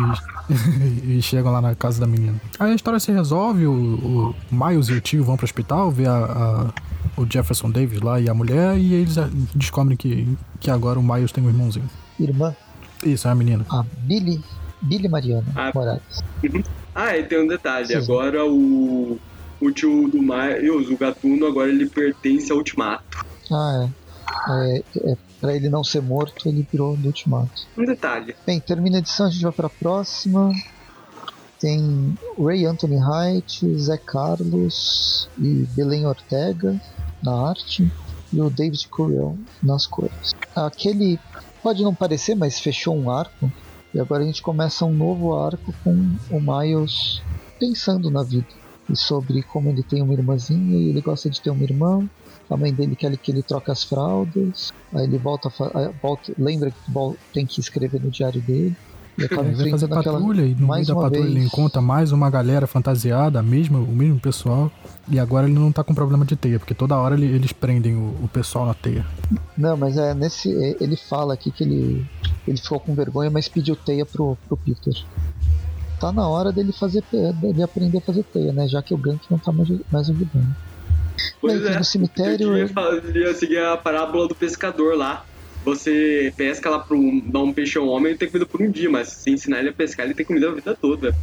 [1.18, 2.40] e, chegam lá na casa da menina.
[2.58, 6.08] Aí a história se resolve, o, o Miles e o tio vão pro hospital, ver
[6.08, 6.72] a,
[7.16, 9.16] a, o Jefferson Davis lá e a mulher, e eles
[9.56, 10.28] descobrem que,
[10.60, 11.90] que agora o Miles tem um irmãozinho.
[12.20, 12.54] Irmã?
[13.04, 13.66] Isso, é a menina.
[13.70, 14.40] A Billy,
[14.82, 16.22] Billy Mariana ah, Morales.
[16.94, 17.96] ah, e tem um detalhe, Sim.
[17.96, 19.18] agora o,
[19.60, 23.26] o tio do Miles, o Gatuno, agora ele pertence ao Ultimato.
[23.50, 24.07] Ah, é
[24.48, 27.66] é, é, para ele não ser morto, ele virou do ultimato.
[27.76, 28.34] Um detalhe.
[28.46, 30.52] Bem, termina a edição, a gente vai para a próxima.
[31.60, 36.80] Tem Ray Anthony Height, Zé Carlos e Belém Ortega
[37.22, 37.90] na arte
[38.32, 40.34] e o David Curiel nas cores.
[40.54, 41.18] Aquele
[41.62, 43.50] pode não parecer, mas fechou um arco
[43.92, 45.90] e agora a gente começa um novo arco com
[46.30, 47.20] o Miles
[47.58, 48.46] pensando na vida
[48.88, 52.08] e sobre como ele tem uma irmãzinha e ele gosta de ter uma irmã
[52.50, 55.50] a mãe dele quer que ele troque as fraldas, aí ele volta,
[56.00, 58.76] volta lembra que tem que escrever no diário dele.
[59.18, 61.36] E acaba ele vai fazer patrulha e no mais meio da patrulha vez.
[61.36, 64.70] ele encontra mais uma galera fantasiada, a mesma, o mesmo pessoal.
[65.08, 67.96] E agora ele não tá com problema de teia, porque toda hora ele, eles prendem
[67.96, 69.04] o, o, pessoal na teia.
[69.56, 70.54] Não, mas é nesse.
[70.54, 72.06] É, ele fala aqui que ele,
[72.46, 74.94] ele ficou com vergonha, mas pediu teia pro, pro Peter.
[75.98, 78.68] Tá na hora dele fazer dele aprender a fazer teia, né?
[78.68, 80.54] Já que o Gank não tá mais, mais ajudando.
[81.40, 82.56] Pois é, no cemitério.
[82.56, 85.24] Eu ia seguir a parábola do pescador lá.
[85.64, 88.70] Você pesca lá para um, dar um peixe ao homem, ele tem comida por um
[88.70, 91.14] dia, mas se ensinar ele a pescar, ele tem comida a vida toda.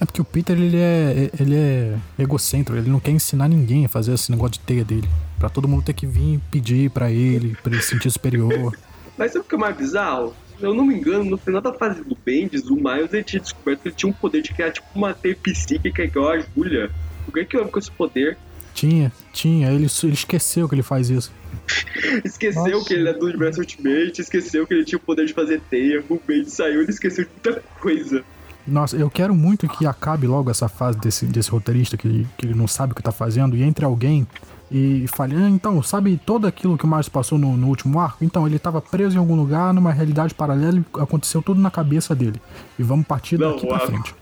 [0.00, 3.88] É porque o Peter ele é, ele é egocêntrico, ele não quer ensinar ninguém a
[3.88, 5.08] fazer esse negócio de teia dele.
[5.38, 8.76] Pra todo mundo ter que vir pedir para ele, pra ele se sentir superior.
[9.16, 10.34] Mas sabe o que é mais bizarro?
[10.58, 13.40] Se eu não me engano, no final da fase do Bendis, o Miles ele tinha
[13.40, 16.90] descoberto que ele tinha um poder de criar tipo uma teia psíquica igual a agulha.
[17.26, 18.36] O que é que eu com esse poder?
[18.74, 19.70] Tinha, tinha.
[19.70, 21.32] Ele, ele esqueceu que ele faz isso.
[22.24, 22.86] esqueceu Nossa.
[22.86, 26.04] que ele é do universo Ultimate, esqueceu que ele tinha o poder de fazer teia.
[26.08, 28.24] O Bait saiu, ele esqueceu de muita coisa.
[28.66, 32.46] Nossa, eu quero muito que acabe logo essa fase desse, desse roteirista que ele, que
[32.46, 34.26] ele não sabe o que tá fazendo e entre alguém
[34.70, 38.24] e fale, ah, então, sabe todo aquilo que o Márcio passou no, no, último arco?
[38.24, 42.14] Então, ele estava preso em algum lugar, numa realidade paralela e aconteceu tudo na cabeça
[42.14, 42.40] dele.
[42.78, 44.14] E vamos partir não, daqui pra frente.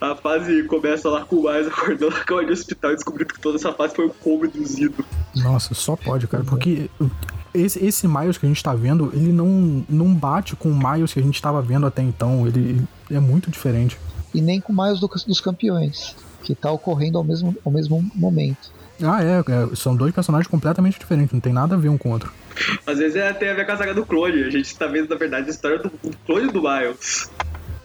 [0.00, 3.40] A fase começa lá com o Mais acordando na cama de hospital e descobrindo que
[3.40, 5.04] toda essa fase foi um coma induzido.
[5.36, 6.90] Nossa, só pode, cara, porque
[7.54, 11.12] esse, esse Miles que a gente tá vendo, ele não, não bate com o Miles
[11.12, 12.46] que a gente tava vendo até então.
[12.46, 13.98] Ele, ele é muito diferente.
[14.32, 18.10] E nem com o Miles do, dos campeões, que tá ocorrendo ao mesmo, ao mesmo
[18.14, 18.70] momento.
[19.02, 22.10] Ah, é, é, São dois personagens completamente diferentes, não tem nada a ver um com
[22.10, 22.32] o outro.
[22.86, 24.44] Às vezes é, tem a ver com a saga do clone.
[24.44, 27.30] A gente tá vendo, na verdade, a história do, do clone do Miles.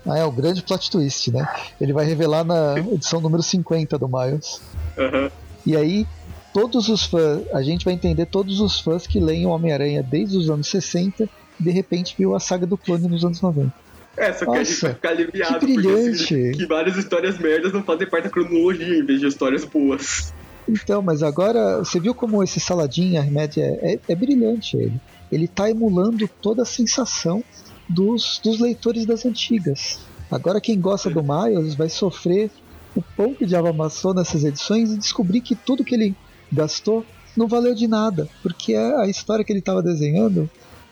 [0.07, 1.47] Ah, é o grande plot twist, né?
[1.81, 4.61] Ele vai revelar na edição número 50 do Miles.
[4.97, 5.29] Uhum.
[5.65, 6.05] E aí,
[6.53, 10.37] todos os fãs, a gente vai entender todos os fãs que leem o Homem-Aranha desde
[10.37, 11.27] os anos 60
[11.59, 13.73] e de repente viu a saga do clone nos anos 90.
[14.17, 16.51] É, só que Nossa, a gente vai ficar aliviado que brilhante.
[16.55, 20.33] que várias histórias merdas não fazem parte da cronologia em vez de histórias boas.
[20.67, 24.99] Então, mas agora você viu como esse Saladin Ahmed é, é, é brilhante ele.
[25.31, 27.43] Ele tá emulando toda a sensação
[27.87, 29.99] dos, dos leitores das antigas.
[30.29, 32.49] Agora quem gosta do Miles vai sofrer
[32.95, 36.15] o pão que diabo amassou nessas edições e descobrir que tudo que ele
[36.51, 40.49] gastou não valeu de nada, porque a história que ele estava desenhando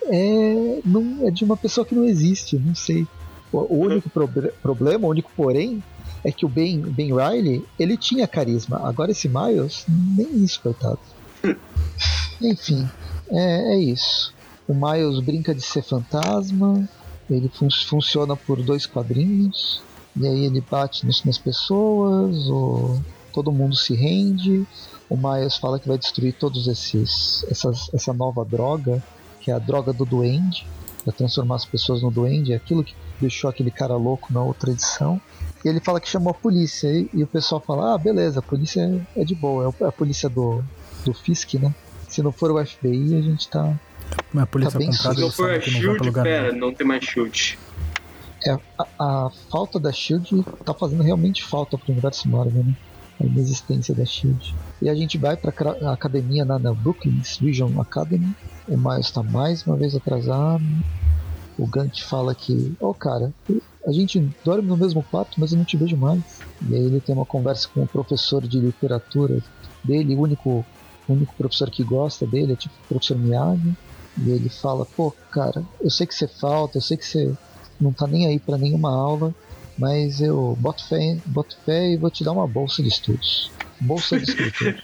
[0.07, 3.07] é, não, é de uma pessoa que não existe, não sei.
[3.51, 5.81] O, único problema, o único porém,
[6.23, 8.81] é que o Ben, ben Riley, ele tinha carisma.
[8.87, 10.99] Agora esse Miles, nem isso, coitado.
[12.41, 12.89] Enfim,
[13.29, 14.33] é, é isso.
[14.67, 16.87] O Miles brinca de ser fantasma,
[17.29, 19.81] ele fun funciona por dois quadrinhos,
[20.15, 23.01] e aí ele bate nas, pessoas, ou
[23.33, 24.65] todo mundo se rende.
[25.09, 29.03] O Miles fala que vai destruir todos esses essas, essa nova droga,
[29.41, 30.65] que é a droga do duende,
[31.03, 34.71] para transformar as pessoas no duende, é aquilo que deixou aquele cara louco na outra
[34.71, 35.19] edição.
[35.63, 36.87] E ele fala que chamou a polícia.
[36.87, 39.73] E, e o pessoal fala: Ah, beleza, a polícia é, é de boa.
[39.81, 40.63] É a polícia do,
[41.03, 41.73] do Fisk, né?
[42.07, 43.77] Se não for o FBI, a gente tá.
[44.35, 47.57] A polícia tá comprada, Se não for a Shield, pera, não tem mais Shield.
[48.45, 52.75] É, a, a, falta da Shield tá fazendo realmente falta pro universo Marvel, né?
[53.21, 54.53] A inexistência da Shield.
[54.81, 58.35] E a gente vai pra a academia na, na Brooklyn Vision Academy.
[58.67, 60.63] O Miles tá mais uma vez atrasado.
[61.57, 63.31] O Gant fala que, ô oh, cara,
[63.85, 66.21] a gente dorme no mesmo quarto, mas eu não te vejo mais.
[66.67, 69.39] E aí ele tem uma conversa com o professor de literatura
[69.83, 70.65] dele, o único,
[71.07, 73.75] o único professor que gosta dele, é tipo o professor Miyagi.
[74.17, 77.33] E ele fala, pô, cara, eu sei que você falta, eu sei que você
[77.79, 79.33] não tá nem aí para nenhuma aula,
[79.77, 83.51] mas eu boto fé, boto fé e vou te dar uma bolsa de estudos.
[83.79, 84.75] Bolsa de escritor.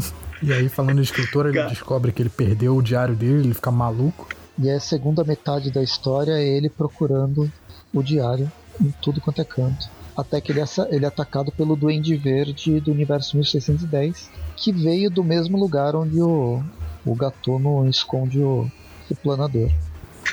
[0.42, 3.70] e aí, falando de escritor, ele descobre que ele perdeu o diário dele, ele fica
[3.70, 4.28] maluco.
[4.58, 7.50] E a segunda metade da história é ele procurando
[7.92, 9.88] o diário em tudo quanto é canto.
[10.16, 15.22] Até que ele, ele é atacado pelo Duende Verde do universo 1610, que veio do
[15.22, 16.60] mesmo lugar onde o,
[17.04, 18.70] o Gatuno esconde o,
[19.10, 19.70] o planador.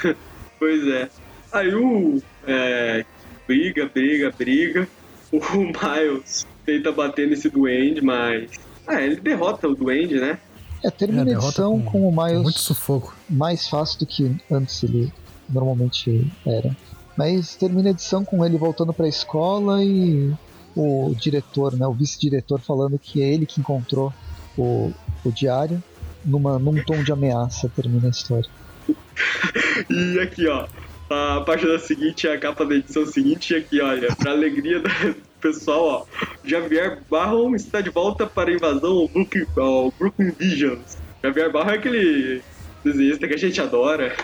[0.60, 1.10] pois é.
[1.52, 2.22] Aí o.
[2.48, 3.06] É,
[3.48, 4.88] briga, briga, briga.
[5.32, 8.52] O Miles tenta bater nesse Duende, mas.
[8.88, 10.40] Ah, ele derrota o Duende, né?
[10.84, 12.44] É, termina é, a edição com, com, o Miles.
[12.44, 13.16] Muito sufoco.
[13.30, 15.12] Mais fácil do que antes ele
[15.50, 16.76] normalmente era.
[17.18, 20.34] Mas termina a edição com ele voltando para a escola e
[20.76, 24.14] o diretor, né, o vice-diretor falando que é ele que encontrou
[24.58, 24.92] o,
[25.24, 25.82] o diário
[26.26, 28.50] numa, num tom de ameaça termina a história.
[29.90, 30.68] e aqui, ó,
[31.10, 34.90] a página seguinte, a capa da edição seguinte, e aqui, olha, pra alegria do
[35.40, 40.98] pessoal, ó, Javier Barron está de volta para a invasão ao Brooklyn, ao Brooklyn Visions.
[41.24, 42.42] Javier Barron é aquele
[42.84, 44.16] desenhista que a gente adora.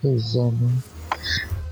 [0.00, 0.70] Pois é, né?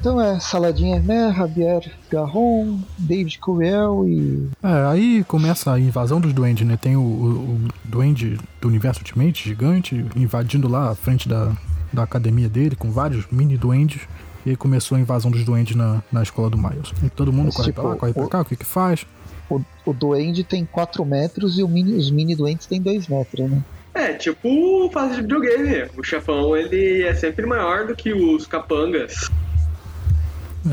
[0.06, 1.34] Então é Saladinha né?
[1.36, 4.48] Javier Garron, David Curiel e.
[4.62, 6.78] É, aí começa a invasão dos duendes, né?
[6.80, 11.52] Tem o, o, o duende do universo Ultimate gigante invadindo lá a frente da,
[11.92, 14.02] da academia dele com vários mini duendes.
[14.46, 16.92] E aí começou a invasão dos duendes na, na escola do Miles.
[17.02, 19.04] E todo mundo Mas, corre tipo, pra lá, corre pra cá, o que que faz?
[19.50, 23.50] O, o duende tem 4 metros e o mini, os mini duendes têm 2 metros,
[23.50, 23.60] né?
[23.92, 25.90] É, tipo fase de videogame.
[25.96, 29.28] O chefão, ele é sempre maior do que os capangas.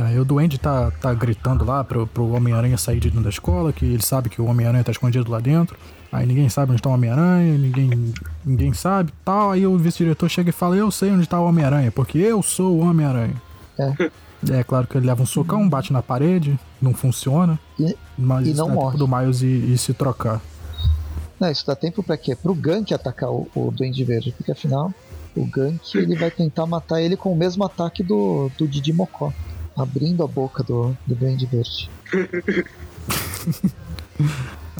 [0.01, 3.71] Aí o Duende tá, tá gritando lá pro, pro Homem-Aranha sair de dentro da escola,
[3.71, 5.77] que ele sabe que o Homem-Aranha tá escondido lá dentro.
[6.11, 8.13] Aí ninguém sabe onde tá o Homem-Aranha, ninguém,
[8.45, 9.51] ninguém sabe tal.
[9.51, 12.77] Aí o vice-diretor chega e fala: Eu sei onde tá o Homem-Aranha, porque eu sou
[12.77, 13.41] o Homem-Aranha.
[13.79, 14.11] É.
[14.51, 17.57] É claro que ele leva um socão, bate na parede, não funciona.
[17.79, 18.97] E, mas e não dá morre.
[18.97, 20.41] tempo do Miles e, e, se trocar.
[21.39, 22.35] Não, isso dá tempo pra quê?
[22.35, 24.93] Pro Gank atacar o, o Duende Verde, porque afinal
[25.35, 29.31] o Gank ele vai tentar matar ele com o mesmo ataque do, do Didi Mocó
[29.77, 31.89] abrindo a boca do, do Duende Verde.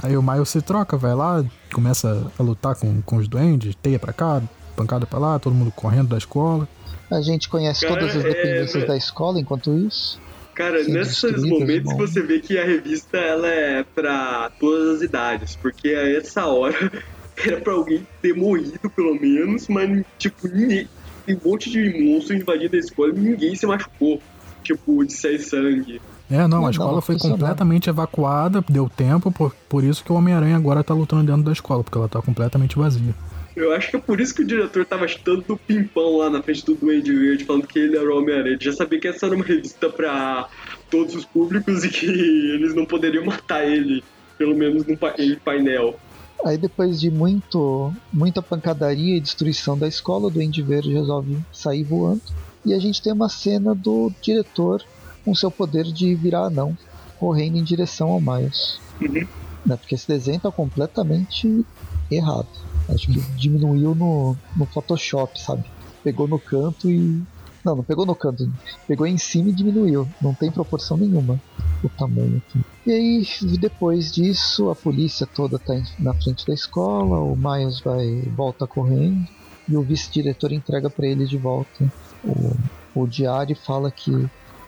[0.01, 3.99] Aí o Miles se troca, vai lá, começa a lutar com, com os duendes, teia
[3.99, 4.41] pra cá,
[4.75, 6.67] pancada pra lá, todo mundo correndo da escola.
[7.11, 8.85] A gente conhece Cara, todas as dependências é...
[8.85, 10.19] da escola enquanto isso.
[10.55, 15.89] Cara, nesses momentos você vê que a revista ela é pra todas as idades, porque
[15.89, 16.91] a essa hora
[17.43, 20.87] era pra alguém ter morrido pelo menos, mas tipo, ninguém,
[21.25, 24.21] tem um monte de monstro invadindo a escola e ninguém se machucou
[24.63, 26.01] tipo, de sair sangue.
[26.31, 30.55] É, não, a escola foi completamente evacuada, deu tempo, por, por isso que o Homem-Aranha
[30.55, 33.13] agora tá lutando dentro da escola, porque ela tá completamente vazia.
[33.55, 36.41] Eu acho que é por isso que o diretor tava chutando do pimpão lá na
[36.41, 38.57] frente do Duende Verde, falando que ele era o Homem-Aranha.
[38.59, 40.49] Já sabia que essa era uma revista pra
[40.89, 42.07] todos os públicos e que
[42.55, 44.03] eles não poderiam matar ele,
[44.39, 45.95] pelo menos no painel.
[46.43, 51.83] Aí depois de muito, muita pancadaria e destruição da escola, o Duende Verde resolve sair
[51.83, 52.21] voando
[52.65, 54.83] e a gente tem uma cena do diretor
[55.23, 56.77] com seu poder de virar anão,
[57.19, 58.79] correndo em direção ao Miles.
[59.01, 59.27] Uhum.
[59.65, 61.65] Né, porque esse desenho tá completamente
[62.11, 62.47] errado.
[62.89, 65.63] Acho que diminuiu no, no Photoshop, sabe?
[66.03, 67.21] Pegou no canto e
[67.63, 68.51] Não, não pegou no canto.
[68.85, 70.07] Pegou em cima e diminuiu.
[70.21, 71.39] Não tem proporção nenhuma
[71.81, 72.61] o tamanho aqui.
[72.85, 78.21] E aí, depois disso, a polícia toda tá na frente da escola, o Miles vai
[78.35, 79.25] volta correndo
[79.67, 81.91] e o vice-diretor entrega para ele de volta
[82.23, 82.55] o,
[82.95, 84.11] o diário e fala que,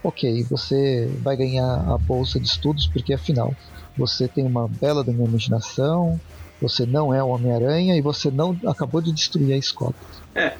[0.04, 3.54] ok, você vai ganhar a bolsa de estudos porque afinal
[3.98, 6.20] você tem uma bela da minha imaginação,
[6.62, 9.94] você não é o Homem-Aranha e você não acabou de destruir a escola.
[10.34, 10.56] É.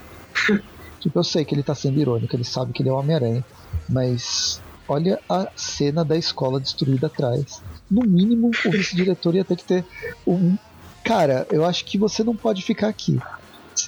[1.00, 3.44] tipo, eu sei que ele tá sendo irônico, ele sabe que ele é o Homem-Aranha,
[3.90, 7.62] mas olha a cena da escola destruída atrás.
[7.90, 9.86] No mínimo, o vice-diretor ia ter que ter
[10.26, 10.58] um.
[11.04, 13.20] Cara, eu acho que você não pode ficar aqui.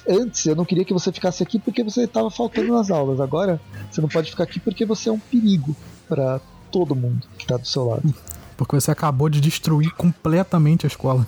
[0.08, 3.20] Antes eu não queria que você ficasse aqui porque você estava faltando nas aulas.
[3.20, 5.76] Agora você não pode ficar aqui porque você é um perigo
[6.08, 6.40] para
[6.72, 8.14] todo mundo que está do seu lado.
[8.56, 11.26] Porque você acabou de destruir completamente a escola.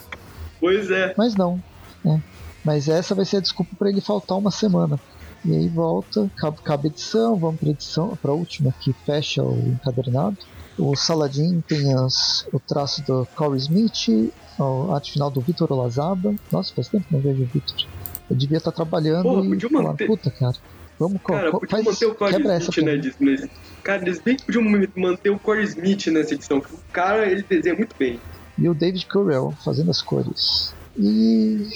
[0.59, 1.15] Pois é.
[1.17, 1.63] Mas não.
[2.05, 2.23] Né?
[2.65, 4.99] Mas essa vai ser a desculpa para ele faltar uma semana.
[5.45, 9.59] E aí volta, acaba a edição, vamos para edição, para a última que fecha o
[9.69, 10.37] encadernado.
[10.79, 16.35] O Saladin tem as, o traço do Corey Smith, a arte final do Vitor Olazaba.
[16.53, 17.87] Nossa, faz tempo que não vejo o Vitor.
[18.31, 20.07] Eu devia estar trabalhando Porra, e falar, manter...
[20.07, 20.55] puta, cara.
[20.99, 23.49] Vamos cara, co faz, manter o Corey Smith, né, disso,
[23.83, 24.63] Cara, eles bem podiam
[24.95, 26.59] manter o Corey Smith nessa edição.
[26.59, 28.21] O cara, ele desenha muito bem
[28.61, 30.75] e o David Currell fazendo as cores.
[30.97, 31.67] E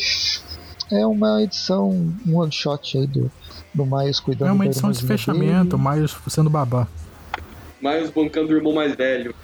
[0.92, 1.90] é uma edição,
[2.26, 3.30] um one shot aí do,
[3.72, 5.88] do Miles cuidando É uma edição de fechamento, dele.
[5.88, 6.86] Miles sendo babá.
[7.80, 9.34] Miles bancando o irmão mais velho.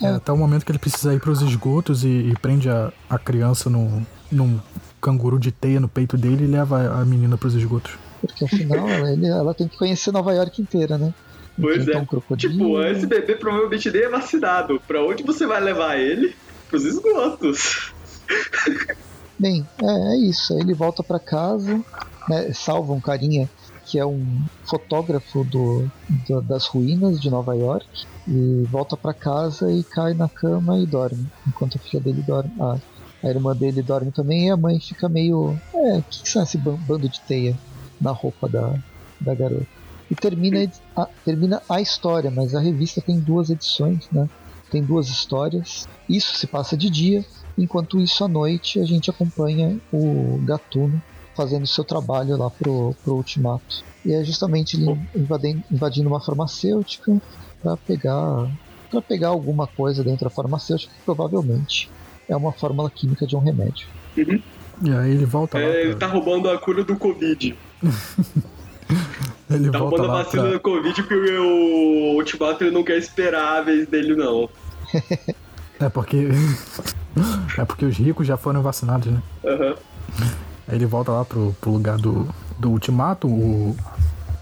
[0.00, 2.92] É, até o momento que ele precisa ir para os esgotos e, e, prende a,
[3.08, 4.60] a criança no, num
[5.00, 7.92] canguru de teia no peito dele e leva a menina para os esgotos.
[8.20, 11.12] Porque afinal ele, ela tem que conhecer Nova York inteira, né?
[11.60, 11.96] Pois é.
[11.96, 14.80] Um tipo, esse bebê provavelmente nem é vacinado.
[14.86, 16.34] Pra onde você vai levar ele?
[16.68, 17.92] Pros esgotos.
[19.38, 20.52] Bem, é, é isso.
[20.54, 21.80] Aí ele volta para casa,
[22.28, 23.48] né, salva um carinha
[23.86, 25.90] que é um fotógrafo do,
[26.26, 27.86] do, das ruínas de Nova York
[28.26, 32.50] e volta para casa e cai na cama e dorme, enquanto a filha dele dorme.
[32.58, 32.78] Ah,
[33.24, 35.58] a irmã dele dorme também e a mãe fica meio.
[35.74, 37.58] É, o que, que são esse bando de teia
[38.00, 38.78] na roupa da,
[39.20, 39.66] da garota?
[40.10, 44.28] E termina a, termina a história, mas a revista tem duas edições, né?
[44.70, 45.88] Tem duas histórias.
[46.08, 47.24] Isso se passa de dia,
[47.56, 51.02] enquanto isso à noite a gente acompanha o Gatuno
[51.34, 53.82] fazendo seu trabalho lá pro, pro Ultimato.
[54.04, 57.20] E é justamente ele invadindo, invadindo uma farmacêutica
[57.62, 58.50] para pegar
[58.90, 61.90] para pegar alguma coisa dentro da farmacêutica provavelmente
[62.28, 63.86] é uma fórmula química de um remédio.
[64.16, 64.40] Uhum.
[64.82, 65.74] E aí ele volta é, lá.
[65.74, 67.56] Ele tá roubando a cura do Covid.
[69.50, 70.52] Ele tá roubando a vacina pra...
[70.52, 74.48] do Covid porque o Ultimato ele não quer esperar a vez dele, não.
[75.80, 76.28] é porque.
[77.58, 79.22] é porque os ricos já foram vacinados, né?
[79.42, 79.74] Uhum.
[80.66, 83.28] Aí ele volta lá pro, pro lugar do, do Ultimato.
[83.28, 83.76] O,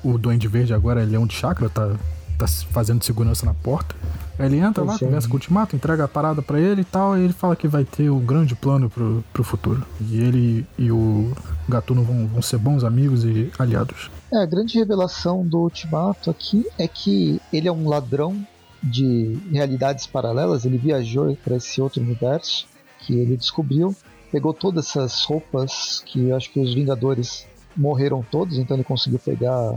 [0.05, 1.95] o Duende Verde agora é Leão de Chakra, tá,
[2.39, 3.95] tá fazendo segurança na porta.
[4.43, 7.17] Aí ele entra lá, conversa com o Ultimato, entrega a parada para ele e tal,
[7.17, 9.87] e ele fala que vai ter o um grande plano pro, pro futuro.
[10.01, 11.31] E ele e o
[11.69, 14.11] Gatuno vão, vão ser bons amigos e aliados.
[14.33, 18.45] É, a grande revelação do Ultimato aqui é que ele é um ladrão
[18.83, 22.67] de realidades paralelas, ele viajou para esse outro universo
[22.99, 23.95] que ele descobriu,
[24.33, 29.77] pegou todas essas roupas que acho que os Vingadores morreram todos, então ele conseguiu pegar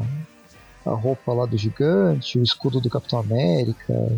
[0.84, 4.12] a roupa lá do gigante, o escudo do Capitão América,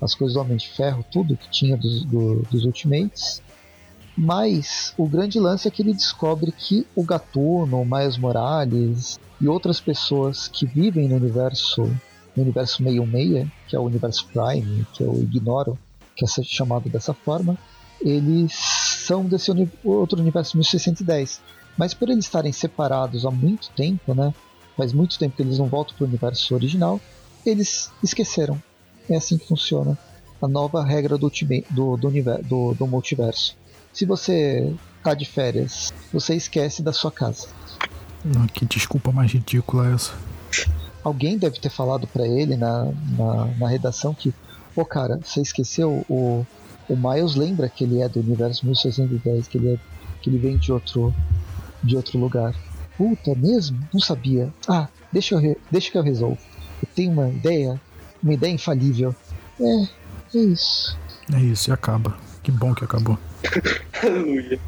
[0.00, 3.42] as coisas do Homem de Ferro, tudo que tinha dos, do, dos Ultimates.
[4.16, 9.46] Mas o grande lance é que ele descobre que o Gatuno, o Miles Morales e
[9.46, 11.88] outras pessoas que vivem no universo
[12.36, 15.78] no universo 616, que é o universo Prime, que eu ignoro
[16.14, 17.56] que é chamado dessa forma,
[18.00, 21.40] eles são desse uni outro universo 1610.
[21.76, 24.34] Mas por eles estarem separados há muito tempo, né?
[24.76, 27.00] Faz muito tempo que eles não voltam para o universo original,
[27.46, 28.60] eles esqueceram
[29.14, 29.96] é assim que funciona
[30.40, 31.30] a nova regra do,
[31.70, 33.56] do, do, universo, do, do multiverso.
[33.92, 37.48] Se você tá de férias, você esquece da sua casa.
[38.54, 40.12] que desculpa mais ridícula essa.
[41.02, 42.84] Alguém deve ter falado para ele na,
[43.16, 44.32] na, na, redação que,
[44.74, 46.46] pô cara, você esqueceu o,
[46.88, 49.78] o Miles lembra que ele é do universo 1610, que ele, é,
[50.20, 51.14] que ele vem de outro,
[51.82, 52.54] de outro lugar.
[52.96, 53.78] Puta, mesmo?
[53.92, 54.52] Não sabia.
[54.68, 56.38] Ah, deixa eu, re, deixa que eu resolvo.
[56.82, 57.80] Eu tenho uma ideia
[58.22, 59.14] uma ideia infalível.
[59.60, 59.82] É,
[60.34, 60.96] é isso.
[61.34, 62.16] É isso, e acaba.
[62.42, 63.18] Que bom que acabou.
[64.02, 64.58] Aleluia.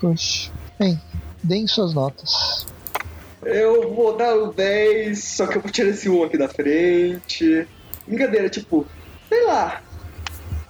[0.00, 0.50] Poxa.
[0.78, 1.00] Bem,
[1.42, 2.66] deem suas notas.
[3.42, 7.66] Eu vou dar o 10, só que eu vou tirar esse 1 aqui da frente.
[8.06, 8.86] Brincadeira, tipo,
[9.28, 9.82] sei lá.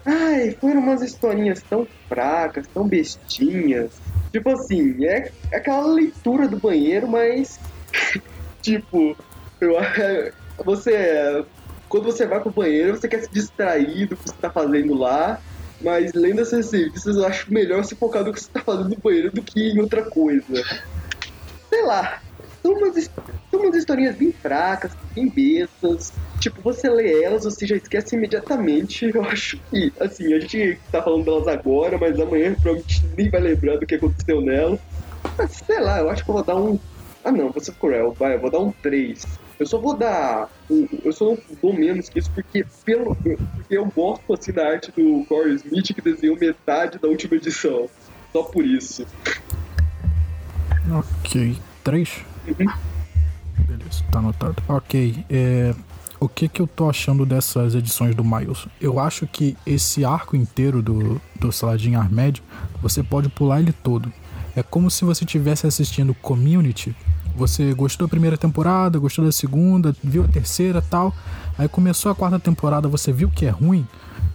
[0.05, 3.91] Ai, foram umas historinhas tão fracas, tão bestinhas.
[4.31, 7.59] Tipo assim, é aquela leitura do banheiro, mas.
[8.63, 9.17] tipo,
[9.61, 9.75] Eu,
[10.65, 11.45] você,
[11.89, 15.41] quando você vai pro banheiro, você quer se distrair do que você tá fazendo lá,
[15.81, 18.97] mas lendo essas revistas, eu acho melhor se focar no que você tá fazendo no
[18.97, 20.63] banheiro do que em outra coisa.
[21.69, 22.21] Sei lá,
[22.63, 23.11] são umas,
[23.51, 26.13] são umas historinhas bem fracas, bem bestas.
[26.41, 29.11] Tipo, você lê elas, você já esquece imediatamente.
[29.15, 33.41] Eu acho que, assim, a gente tá falando delas agora, mas amanhã provavelmente nem vai
[33.41, 34.81] lembrar do que aconteceu nelas.
[35.39, 36.79] Mas sei lá, eu acho que eu vou dar um.
[37.25, 39.25] Ah não, vou ser cruel, vai, eu vou dar um 3.
[39.59, 40.51] Eu só vou dar.
[41.05, 43.37] Eu só não dou menos que isso porque, pelo, porque
[43.71, 47.89] eu gosto assim da arte do Corey Smith que desenhou metade da última edição.
[48.33, 49.07] Só por isso.
[50.93, 51.57] Ok.
[51.83, 52.25] 3?
[52.49, 52.67] Uhum.
[53.67, 54.63] Beleza, tá anotado.
[54.69, 55.25] Ok.
[55.31, 55.75] É,
[56.21, 58.67] o que que eu tô achando dessas edições do Miles?
[58.81, 62.43] Eu acho que esse arco inteiro do, do Saladin Armed,
[62.83, 64.13] você pode pular ele todo.
[64.55, 66.95] É como se você estivesse assistindo Community
[67.37, 71.15] você gostou da primeira temporada, gostou da segunda, viu a terceira tal.
[71.59, 73.87] Aí começou a quarta temporada, você viu que é ruim,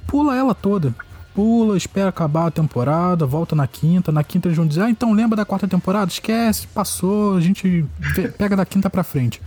[0.08, 0.94] pula ela toda.
[1.34, 4.12] Pula, espera acabar a temporada, volta na quinta.
[4.12, 6.12] Na quinta eles vão dizer: Ah, então lembra da quarta temporada?
[6.12, 7.86] Esquece, passou, a gente
[8.38, 9.42] pega da quinta pra frente.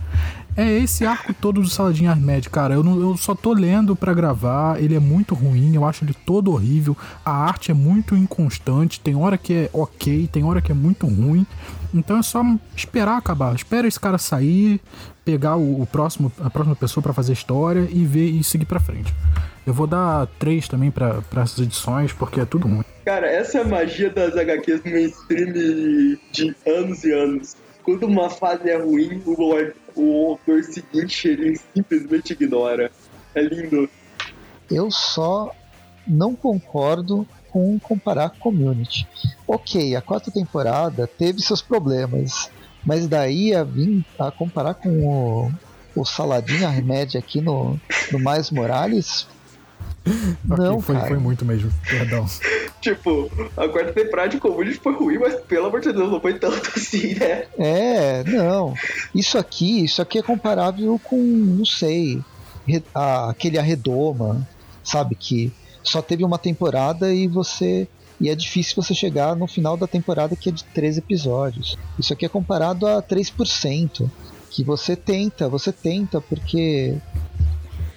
[0.57, 2.73] É esse arco todo do Saladin Armed, cara.
[2.73, 4.81] Eu, não, eu só tô lendo para gravar.
[4.81, 6.97] Ele é muito ruim, eu acho ele todo horrível.
[7.25, 8.99] A arte é muito inconstante.
[8.99, 11.45] Tem hora que é ok, tem hora que é muito ruim.
[11.95, 12.43] Então é só
[12.75, 13.55] esperar acabar.
[13.55, 14.81] Espera esse cara sair,
[15.23, 18.81] pegar o, o próximo, a próxima pessoa para fazer história e ver e seguir para
[18.81, 19.13] frente.
[19.65, 22.83] Eu vou dar três também para essas edições, porque é tudo ruim.
[23.05, 27.55] Cara, essa é a magia das HQs no mainstream de anos e anos.
[27.81, 29.35] Quando uma fase é ruim, o
[29.95, 32.91] o autor seguinte ele simplesmente ignora.
[33.33, 33.89] É lindo.
[34.69, 35.55] Eu só
[36.07, 39.07] não concordo com comparar com Community.
[39.47, 42.51] Ok, a quarta temporada teve seus problemas,
[42.85, 45.51] mas daí a vir a comparar com o,
[45.95, 47.79] o Saladin Ahmed aqui no,
[48.11, 49.25] no Mais Morales.
[50.43, 51.07] Não, foi, cara.
[51.07, 52.25] foi muito mesmo, perdão.
[52.81, 56.37] tipo, a quarta temporada de Community foi ruim, mas pelo amor de Deus, não foi
[56.37, 57.45] tanto assim, né?
[57.57, 58.73] É, não.
[59.15, 62.21] Isso aqui, isso aqui é comparável com, não sei,
[62.93, 64.45] a, aquele Arredoma,
[64.83, 65.15] sabe?
[65.15, 65.51] Que
[65.89, 67.87] só teve uma temporada e você.
[68.19, 71.77] E é difícil você chegar no final da temporada que é de três episódios.
[71.99, 74.09] Isso aqui é comparado a 3%.
[74.49, 76.95] Que você tenta, você tenta, porque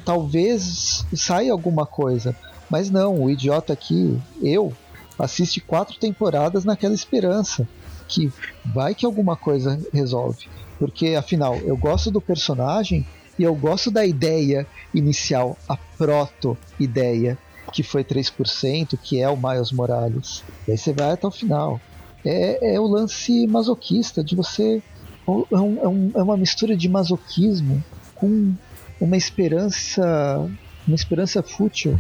[0.05, 2.35] talvez saia alguma coisa.
[2.69, 4.73] Mas não, o idiota aqui, eu,
[5.19, 7.67] assiste quatro temporadas naquela esperança
[8.09, 8.33] que
[8.65, 10.49] vai que alguma coisa resolve.
[10.79, 13.07] Porque afinal, eu gosto do personagem
[13.39, 17.39] e eu gosto da ideia inicial, a proto-ideia,
[17.73, 20.45] que foi 3%, que é o Miles Morales.
[20.67, 21.81] E aí você vai até o final.
[22.25, 24.83] É, é o lance masoquista de você.
[25.27, 27.83] É, um, é, um, é uma mistura de masoquismo
[28.15, 28.55] com
[29.01, 30.49] uma esperança.
[30.87, 31.99] Uma esperança fútil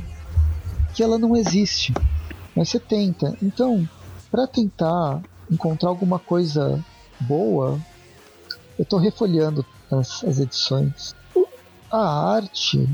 [0.95, 1.93] que ela não existe.
[2.57, 3.37] Mas você tenta.
[3.43, 3.89] Então,
[4.31, 6.85] para tentar encontrar alguma coisa
[7.21, 7.81] boa,
[8.79, 11.15] eu estou refolhando as, as edições.
[11.91, 12.89] A arte,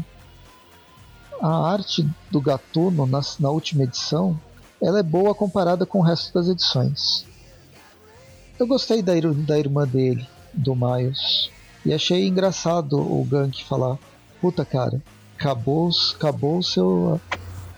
[1.45, 4.41] a arte do Gatuno na, na última edição,
[4.81, 7.27] ela é boa comparada com o resto das edições.
[8.59, 9.13] Eu gostei da,
[9.47, 11.51] da irmã dele, do Miles,
[11.85, 13.99] e achei engraçado o Gank falar:
[14.41, 15.03] Puta cara,
[15.39, 17.21] acabou, acabou o seu,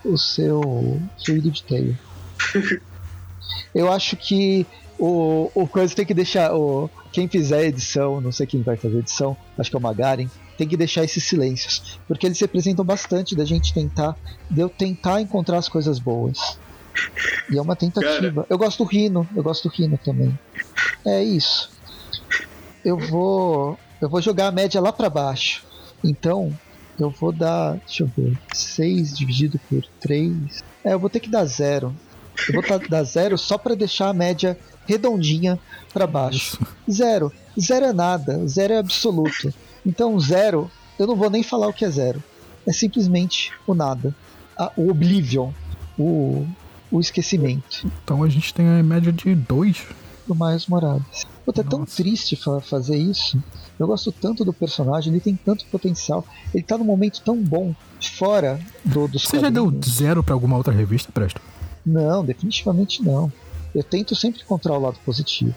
[0.05, 1.99] o seu fluido de teia.
[3.75, 4.65] Eu acho que
[4.97, 6.55] o, o coisa tem que deixar.
[6.55, 9.79] O, quem fizer a edição, não sei quem vai fazer a edição, acho que é
[9.79, 11.99] o Magaren, tem que deixar esses silêncios.
[12.07, 14.15] Porque eles representam bastante da gente tentar.
[14.49, 16.57] De eu tentar encontrar as coisas boas.
[17.51, 18.43] E é uma tentativa.
[18.43, 18.47] Cara.
[18.49, 20.37] Eu gosto do Rino, eu gosto do Rino também.
[21.05, 21.69] É isso.
[22.83, 23.77] Eu vou.
[24.01, 25.65] Eu vou jogar a média lá para baixo.
[26.03, 26.57] Então,
[26.99, 30.63] eu vou dar, deixa eu ver, 6 dividido por 3.
[30.83, 31.95] É, eu vou ter que dar zero.
[32.47, 35.59] Eu vou dar zero só para deixar a média redondinha
[35.93, 36.59] para baixo.
[36.89, 37.31] Zero.
[37.59, 38.47] Zero é nada.
[38.47, 39.53] Zero é absoluto.
[39.85, 42.23] Então, zero, eu não vou nem falar o que é zero.
[42.65, 44.15] É simplesmente o nada.
[44.57, 45.51] A, o oblivion.
[45.97, 46.45] O,
[46.91, 47.89] o esquecimento.
[48.03, 49.85] Então a gente tem a média de 2.
[50.27, 51.25] Do Miles Morales.
[51.45, 53.41] Puta, é tão triste fa fazer isso.
[53.79, 56.25] Eu gosto tanto do personagem, ele tem tanto potencial.
[56.53, 59.43] Ele tá num momento tão bom fora do, dos Você quadrinhos.
[59.43, 61.39] já deu zero para alguma outra revista, Presto?
[61.85, 63.31] Não, definitivamente não.
[63.73, 65.55] Eu tento sempre encontrar o lado positivo.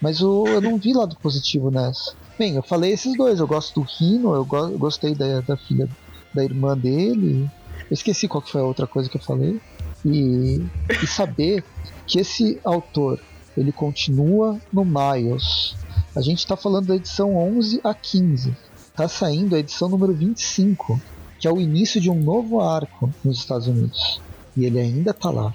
[0.00, 2.14] Mas o, eu não vi lado positivo nessa.
[2.38, 3.40] Bem, eu falei esses dois.
[3.40, 5.88] Eu gosto do Rino, eu, go eu gostei da, da filha,
[6.34, 7.50] da irmã dele.
[7.90, 9.58] Eu esqueci qual que foi a outra coisa que eu falei.
[10.04, 10.62] E,
[11.02, 11.64] e saber
[12.06, 13.18] que esse autor
[13.56, 15.74] ele continua no Miles
[16.14, 18.54] A gente está falando da edição 11 a 15.
[18.94, 21.00] Tá saindo a edição número 25,
[21.38, 24.20] que é o início de um novo arco nos Estados Unidos.
[24.54, 25.54] E ele ainda tá lá.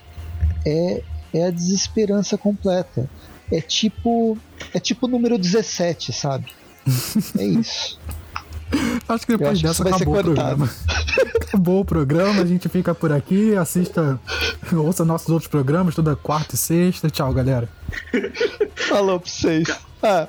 [0.65, 3.07] É, é a desesperança completa.
[3.51, 4.35] É tipo.
[4.73, 6.60] É tipo número 17, sabe?
[7.37, 7.99] É isso.
[9.07, 10.69] Acho que depois acho que dessa ser acabou o programa.
[11.41, 14.19] acabou o programa, a gente fica por aqui, assista,
[14.73, 17.09] ouça nossos outros programas toda quarta e sexta.
[17.09, 17.67] Tchau, galera.
[18.75, 19.67] Falou pra vocês.
[20.01, 20.27] Ah,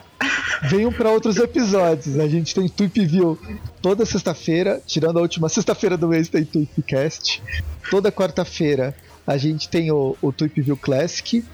[0.69, 2.19] venham pra outros episódios.
[2.19, 3.39] A gente tem Tweep View
[3.81, 7.43] toda sexta-feira, tirando a última sexta-feira do mês tem Tweepcast.
[7.91, 8.95] Toda quarta-feira
[9.27, 11.45] a gente tem o, o Tweep View Classic.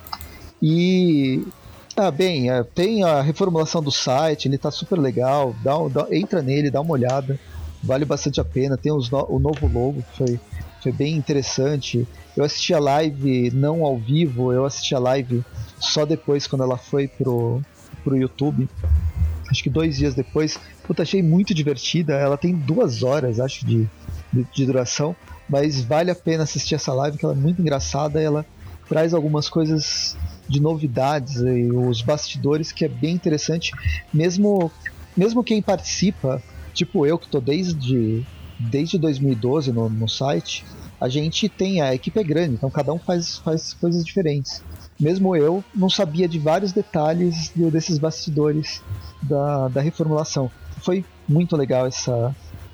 [0.61, 1.45] E.
[2.01, 5.53] Ah, bem, é, tem a reformulação do site, ele tá super legal.
[5.65, 7.37] Dá, dá- entra nele, dá uma olhada.
[7.83, 8.77] Vale bastante a pena.
[8.79, 10.41] Tem os no- o novo logo, que foi,
[10.81, 12.07] foi bem interessante.
[12.37, 15.43] Eu assisti a live não ao vivo, eu assisti a live
[15.81, 17.61] só depois quando ela foi pro,
[18.05, 18.69] pro YouTube.
[19.51, 20.57] Acho que dois dias depois.
[20.87, 22.15] Puta, achei muito divertida.
[22.15, 23.85] Ela tem duas horas, acho, de,
[24.33, 25.17] de, de duração.
[25.51, 28.23] Mas vale a pena assistir essa live, que ela é muito engraçada.
[28.23, 28.47] Ela
[28.89, 30.17] traz algumas coisas
[30.49, 33.71] de novidades e os bastidores que é bem interessante.
[34.13, 34.75] Mesmo,
[35.17, 36.43] mesmo quem participa,
[36.73, 38.25] tipo eu que tô desde,
[38.59, 40.65] desde 2012 no, no site,
[41.01, 44.51] a gente tem, a equipe é grande, então cada um faz, faz coisas diferentes.
[44.99, 48.83] Mesmo eu não sabia de vários detalhes de- desses bastidores
[49.23, 50.53] da, da reformulação.
[50.85, 52.13] Foi muito legal essa,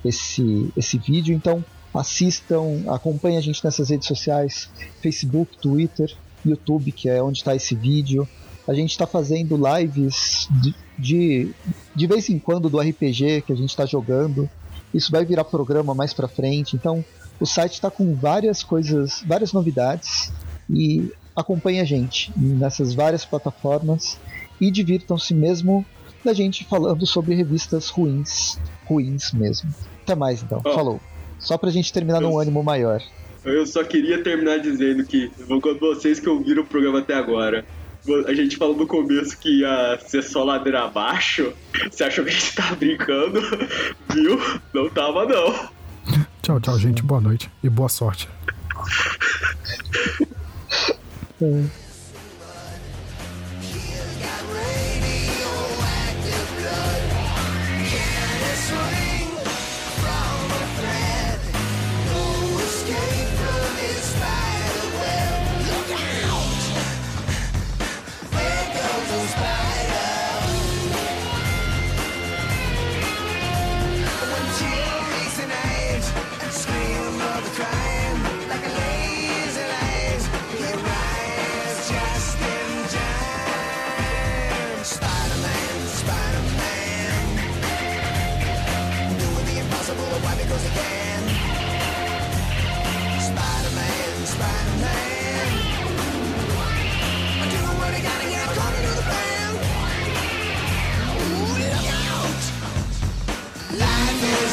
[0.03, 1.65] esse, esse vídeo, então
[1.95, 4.69] assistam, acompanhem a gente nessas redes sociais,
[5.03, 6.09] Facebook, Twitter,
[6.51, 8.29] YouTube, que é onde está esse vídeo.
[8.67, 11.55] A gente está fazendo lives de, de,
[11.95, 14.49] de vez em quando do RPG que a gente está jogando.
[14.93, 16.77] Isso vai virar programa mais para frente.
[16.77, 17.05] Então,
[17.39, 20.33] o site está com várias coisas, várias novidades
[20.71, 24.19] e acompanhe a gente nessas várias plataformas
[24.61, 25.85] e divirtam-se mesmo
[26.25, 29.75] da gente falando sobre revistas ruins, ruins mesmo.
[30.03, 30.63] Até mais então.
[30.63, 31.01] Falou.
[31.39, 33.03] Só pra gente terminar num ânimo maior.
[33.45, 37.65] Eu só queria terminar dizendo que vo- vocês que ouviram o programa até agora,
[38.27, 41.53] a gente falou no começo que ia ser só ladeira abaixo.
[41.91, 43.41] Você achou que a gente tava brincando?
[44.13, 44.39] Viu?
[44.73, 45.69] Não tava não.
[46.43, 47.03] Tchau, tchau, gente.
[47.03, 48.29] Boa noite e boa sorte.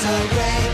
[0.02, 0.71] was a rain.